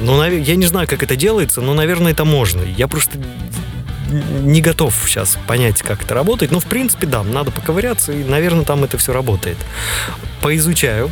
Ну, 0.00 0.22
я 0.22 0.54
не 0.54 0.66
знаю, 0.66 0.86
как 0.86 1.02
это 1.02 1.16
делается, 1.16 1.60
но, 1.60 1.74
наверное, 1.74 2.12
это 2.12 2.24
можно. 2.24 2.62
Я 2.62 2.86
просто 2.86 3.18
не 4.10 4.60
готов 4.60 4.94
сейчас 5.06 5.38
понять, 5.46 5.82
как 5.82 6.02
это 6.02 6.14
работает. 6.14 6.52
Но, 6.52 6.60
в 6.60 6.66
принципе, 6.66 7.06
да, 7.06 7.22
надо 7.22 7.50
поковыряться, 7.50 8.12
и, 8.12 8.24
наверное, 8.24 8.64
там 8.64 8.84
это 8.84 8.98
все 8.98 9.12
работает. 9.12 9.58
Поизучаю. 10.40 11.10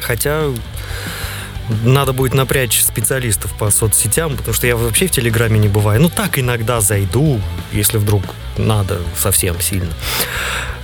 Хотя 0.00 0.50
надо 1.84 2.12
будет 2.12 2.34
напрячь 2.34 2.80
специалистов 2.80 3.52
по 3.58 3.70
соцсетям, 3.70 4.36
потому 4.36 4.54
что 4.54 4.66
я 4.66 4.76
вообще 4.76 5.06
в 5.06 5.10
Телеграме 5.10 5.58
не 5.58 5.68
бываю. 5.68 6.00
Ну, 6.00 6.08
так 6.08 6.38
иногда 6.38 6.80
зайду, 6.80 7.40
если 7.72 7.98
вдруг 7.98 8.22
надо 8.56 9.00
совсем 9.16 9.60
сильно. 9.60 9.92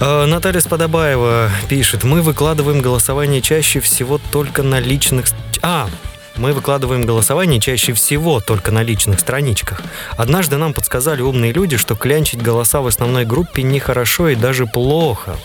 Э, 0.00 0.26
Наталья 0.26 0.60
Сподобаева 0.60 1.50
пишет, 1.68 2.04
мы 2.04 2.22
выкладываем 2.22 2.80
голосование 2.80 3.40
чаще 3.40 3.80
всего 3.80 4.20
только 4.30 4.62
на 4.62 4.80
личных... 4.80 5.26
А, 5.62 5.88
мы 6.36 6.52
выкладываем 6.52 7.02
голосование 7.02 7.60
чаще 7.60 7.92
всего 7.92 8.40
только 8.40 8.70
на 8.70 8.82
личных 8.82 9.20
страничках. 9.20 9.82
Однажды 10.16 10.56
нам 10.56 10.72
подсказали 10.72 11.22
умные 11.22 11.52
люди, 11.52 11.76
что 11.76 11.94
клянчить 11.94 12.42
голоса 12.42 12.80
в 12.80 12.86
основной 12.86 13.24
группе 13.24 13.62
нехорошо 13.62 14.28
и 14.28 14.34
даже 14.34 14.66
плохо. 14.66 15.36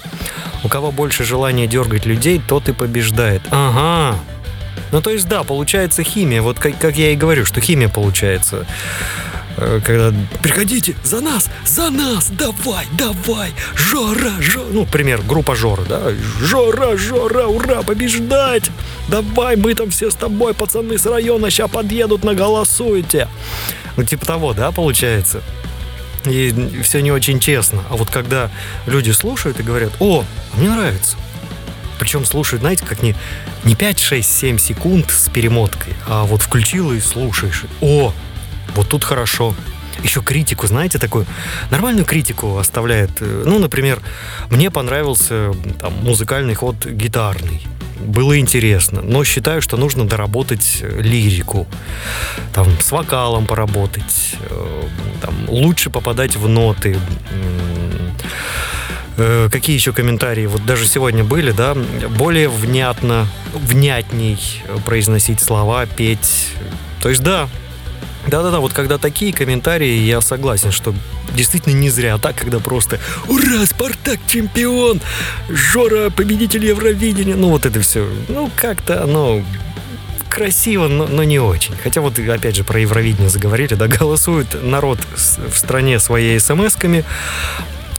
У 0.64 0.70
кого 0.70 0.92
больше 0.92 1.24
желания 1.24 1.68
дергать 1.68 2.06
людей, 2.06 2.42
тот 2.46 2.70
и 2.70 2.74
побеждает. 2.74 3.42
Ага. 3.52 4.18
Ну, 4.92 5.02
то 5.02 5.10
есть, 5.10 5.28
да, 5.28 5.44
получается 5.44 6.04
химия. 6.04 6.42
Вот 6.42 6.60
как, 6.60 6.78
как 6.80 6.96
я 6.96 7.12
и 7.12 7.16
говорю, 7.16 7.46
что 7.46 7.60
химия 7.60 7.90
получается. 7.90 8.66
Э, 9.58 9.80
Когда 9.84 10.14
приходите 10.42 10.96
за 11.04 11.22
нас, 11.22 11.50
за 11.66 11.90
нас, 11.90 12.30
давай, 12.30 12.86
давай, 12.94 13.52
Жора, 13.76 14.32
Жора. 14.40 14.68
Ну, 14.72 14.86
пример, 14.86 15.22
группа 15.22 15.56
Жора, 15.56 15.82
да? 15.84 16.12
Жора, 16.42 16.96
Жора, 16.96 17.48
ура, 17.48 17.82
побеждать! 17.82 18.70
Давай, 19.08 19.56
мы 19.56 19.74
там 19.74 19.90
все 19.90 20.12
с 20.12 20.16
тобой, 20.16 20.54
пацаны 20.54 20.98
с 20.98 21.06
района, 21.06 21.50
сейчас 21.50 21.70
подъедут, 21.72 22.24
наголосуйте. 22.24 23.28
Ну, 23.96 24.04
типа 24.04 24.26
того, 24.26 24.54
да, 24.54 24.72
получается? 24.72 25.42
И 26.26 26.54
все 26.84 27.02
не 27.02 27.12
очень 27.12 27.40
честно. 27.40 27.84
А 27.90 27.96
вот 27.96 28.10
когда 28.10 28.52
люди 28.86 29.12
слушают 29.12 29.60
и 29.60 29.64
говорят, 29.64 29.94
о, 30.00 30.24
мне 30.56 30.70
нравится. 30.70 31.18
Причем 32.00 32.26
слушают, 32.26 32.62
знаете, 32.62 32.86
как 32.86 33.02
не, 33.02 33.16
не 33.64 33.76
5, 33.76 34.00
6, 34.00 34.38
7 34.38 34.58
секунд 34.60 35.10
с 35.10 35.30
перемоткой, 35.30 35.94
а 36.08 36.26
вот 36.26 36.44
включил 36.44 36.92
и 36.92 37.00
слушаешь. 37.00 37.64
О, 37.82 38.14
вот 38.78 38.90
тут 38.90 39.04
хорошо. 39.04 39.56
Еще 40.04 40.22
критику, 40.22 40.68
знаете, 40.68 41.00
такую 41.00 41.26
нормальную 41.72 42.06
критику 42.06 42.58
оставляет. 42.60 43.10
Э, 43.20 43.44
Ну, 43.46 43.58
например, 43.58 44.00
мне 44.52 44.70
понравился 44.70 45.52
там, 45.82 45.94
музыкальный 46.04 46.54
ход 46.54 46.86
гитарный. 46.86 47.66
Было 48.00 48.38
интересно, 48.38 49.02
но 49.02 49.24
считаю, 49.24 49.62
что 49.64 49.76
нужно 49.76 50.06
доработать 50.06 50.78
э, 50.82 51.02
лирику, 51.02 51.66
там, 52.54 52.68
с 52.80 52.92
вокалом 52.92 53.48
поработать, 53.48 54.36
э, 54.40 54.84
там, 55.22 55.34
лучше 55.50 55.90
попадать 55.90 56.36
в 56.36 56.48
ноты. 56.48 56.98
Какие 59.52 59.76
еще 59.76 59.94
комментарии? 59.94 60.46
Вот 60.46 60.64
даже 60.64 60.86
сегодня 60.86 61.24
были, 61.24 61.50
да? 61.50 61.74
Более 62.20 62.50
внятно, 62.50 63.26
внятней 63.52 64.38
произносить 64.86 65.42
слова, 65.42 65.88
петь. 65.88 66.50
То 67.02 67.10
есть, 67.10 67.24
да, 67.24 67.50
да-да-да, 68.28 68.60
вот 68.60 68.74
когда 68.74 68.98
такие 68.98 69.34
комментарии, 69.34 70.00
я 70.00 70.22
согласен, 70.22 70.72
что 70.72 70.94
действительно 71.34 71.74
не 71.74 71.90
зря 71.90 72.18
так, 72.18 72.36
когда 72.36 72.60
просто 72.60 73.00
«Ура, 73.28 73.66
Спартак 73.66 74.20
чемпион! 74.28 75.02
Жора 75.50 76.10
победитель 76.10 76.66
Евровидения!» 76.66 77.36
Ну, 77.36 77.50
вот 77.50 77.66
это 77.66 77.80
все. 77.82 78.08
Ну, 78.28 78.52
как-то 78.56 79.04
оно 79.04 79.44
красиво, 80.30 80.88
но, 80.88 81.08
но 81.08 81.24
не 81.24 81.40
очень. 81.40 81.76
Хотя 81.82 82.02
вот, 82.02 82.20
опять 82.20 82.56
же, 82.56 82.64
про 82.64 82.80
Евровидение 82.80 83.30
заговорили, 83.30 83.74
да, 83.76 83.88
голосует 83.88 84.62
народ 84.62 85.00
в 85.16 85.58
стране 85.58 86.00
своей 86.00 86.40
смс-ками, 86.40 87.04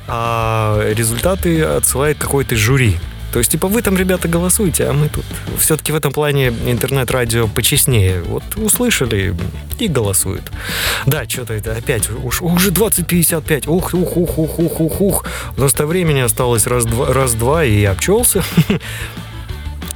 а 0.07 0.93
результаты 0.95 1.63
отсылает 1.63 2.19
какой-то 2.19 2.57
жюри. 2.57 2.99
То 3.39 3.41
есть, 3.41 3.53
типа, 3.53 3.69
вы 3.69 3.83
там, 3.83 3.97
ребята, 3.97 4.27
голосуете, 4.27 4.87
а 4.87 4.93
мы 4.93 5.09
тут... 5.09 5.25
Все-таки 5.61 5.93
в 5.93 5.95
этом 5.95 6.11
плане 6.11 6.49
интернет-радио 6.49 7.47
почестнее. 7.47 8.21
Вот 8.23 8.43
услышали 8.57 9.33
и 9.79 9.87
голосуют. 9.87 10.51
Да, 11.07 11.23
что-то 11.29 11.55
это 11.55 11.71
опять, 11.71 12.11
уж, 12.11 12.43
уже 12.43 12.73
20.55. 12.73 13.69
Ух, 13.69 13.95
ух, 13.95 14.17
ух, 14.17 14.39
ух, 14.39 14.59
ух, 14.59 14.81
ух, 14.81 15.01
ух. 15.01 15.25
У 15.57 15.61
нас-то 15.61 15.87
времени 15.87 16.19
осталось 16.19 16.67
раз-два, 16.67 17.13
раз-два 17.13 17.65
и 17.65 17.85
обчелся. 17.85 18.43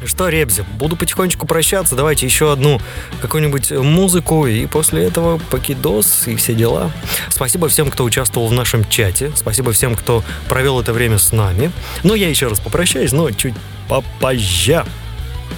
Что, 0.05 0.29
Ребзи, 0.29 0.65
буду 0.79 0.97
потихонечку 0.97 1.47
прощаться. 1.47 1.95
Давайте 1.95 2.27
еще 2.27 2.53
одну 2.53 2.81
какую-нибудь 3.21 3.71
музыку, 3.71 4.47
и 4.47 4.67
после 4.67 5.05
этого 5.05 5.39
покидос 5.51 6.27
и 6.27 6.37
все 6.37 6.55
дела. 6.55 6.91
Спасибо 7.29 7.69
всем, 7.69 7.91
кто 7.91 8.05
участвовал 8.05 8.49
в 8.49 8.53
нашем 8.53 8.89
чате. 8.89 9.33
Спасибо 9.37 9.73
всем, 9.73 9.95
кто 9.95 10.25
провел 10.49 10.81
это 10.81 10.93
время 10.93 11.19
с 11.19 11.33
нами. 11.33 11.71
Ну, 12.03 12.15
я 12.15 12.29
еще 12.29 12.49
раз 12.49 12.61
попрощаюсь, 12.61 13.13
но 13.13 13.31
чуть 13.31 13.55
попозже. 13.89 14.85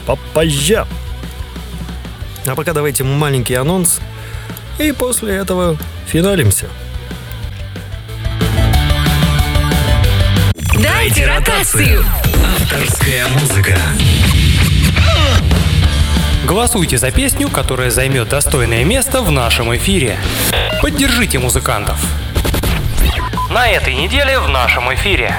Попозже. 0.06 0.86
А 2.46 2.54
пока 2.54 2.72
давайте 2.72 3.04
маленький 3.04 3.54
анонс. 3.54 4.00
И 4.78 4.92
после 4.92 5.36
этого 5.36 5.78
финалимся. 6.06 6.68
Дайте 10.78 11.26
ротацию. 11.26 12.04
Авторская 12.56 13.26
музыка. 13.28 13.76
Голосуйте 16.44 16.98
за 16.98 17.10
песню, 17.10 17.48
которая 17.48 17.90
займет 17.90 18.28
достойное 18.28 18.84
место 18.84 19.22
в 19.22 19.30
нашем 19.30 19.74
эфире. 19.76 20.18
Поддержите 20.82 21.38
музыкантов. 21.38 21.98
На 23.50 23.68
этой 23.68 23.94
неделе 23.94 24.38
в 24.40 24.48
нашем 24.48 24.92
эфире. 24.94 25.34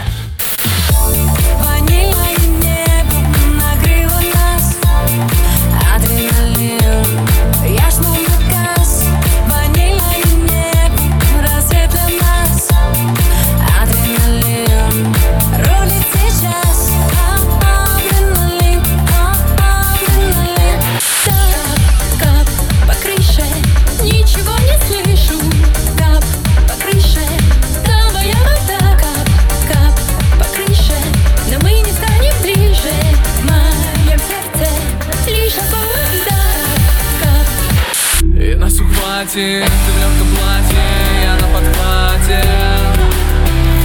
Хватит 39.36 39.66
Ты 39.86 39.92
в 39.92 40.00
легком 40.00 40.28
платье, 40.36 40.78
я 41.24 41.34
на 41.36 41.48
подхвате 41.54 42.42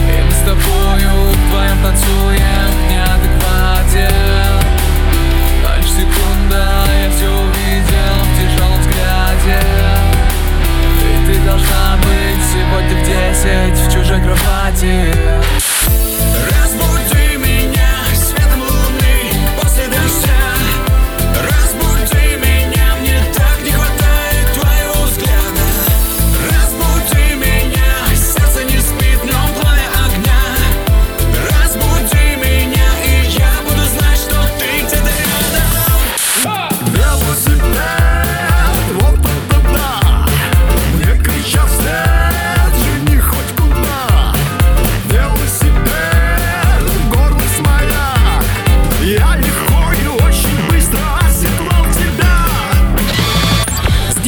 И 0.09 0.23
мы 0.23 0.31
с 0.31 0.39
тобою 0.45 1.31
вдвоем 1.33 1.83
танцуем 1.83 2.71
в 2.77 2.91
неадеквате. 2.91 4.11
Но 5.63 5.77
лишь 5.77 5.91
секунда, 5.91 6.85
я 7.03 7.11
все 7.11 7.29
увидел 7.29 8.17
в 8.25 8.39
тяжелом 8.39 8.81
взгляде. 8.81 9.61
И 11.03 11.27
ты 11.27 11.41
должна 11.41 11.97
быть 11.99 12.43
сегодня 12.53 12.95
в 12.97 13.07
десять 13.07 13.79
в 13.79 13.93
чужой 13.93 14.21
кровати 14.21 15.60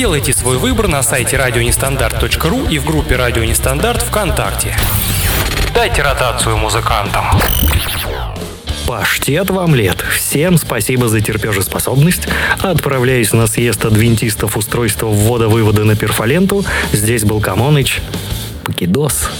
Сделайте 0.02 0.32
свой 0.32 0.58
выбор 0.58 0.88
на 0.88 1.00
сайте 1.04 1.36
радионестандарт.ру 1.36 2.66
и 2.66 2.80
в 2.80 2.84
группе 2.84 3.14
«Радио 3.14 3.44
Нестандарт» 3.44 4.02
ВКонтакте. 4.02 4.76
Дайте 5.76 6.02
ротацию 6.02 6.56
музыкантам. 6.56 7.24
Паштет 8.84 9.48
в 9.50 9.60
омлет. 9.60 10.04
Всем 10.12 10.58
спасибо 10.58 11.06
за 11.06 11.20
терпежеспособность. 11.20 12.26
Отправляюсь 12.58 13.32
на 13.32 13.46
съезд 13.46 13.84
адвентистов 13.84 14.56
устройства 14.56 15.06
ввода-вывода 15.06 15.84
на 15.84 15.94
перфоленту. 15.94 16.64
Здесь 16.90 17.22
был 17.22 17.40
Камоныч. 17.40 18.00
Покидос. 18.64 19.30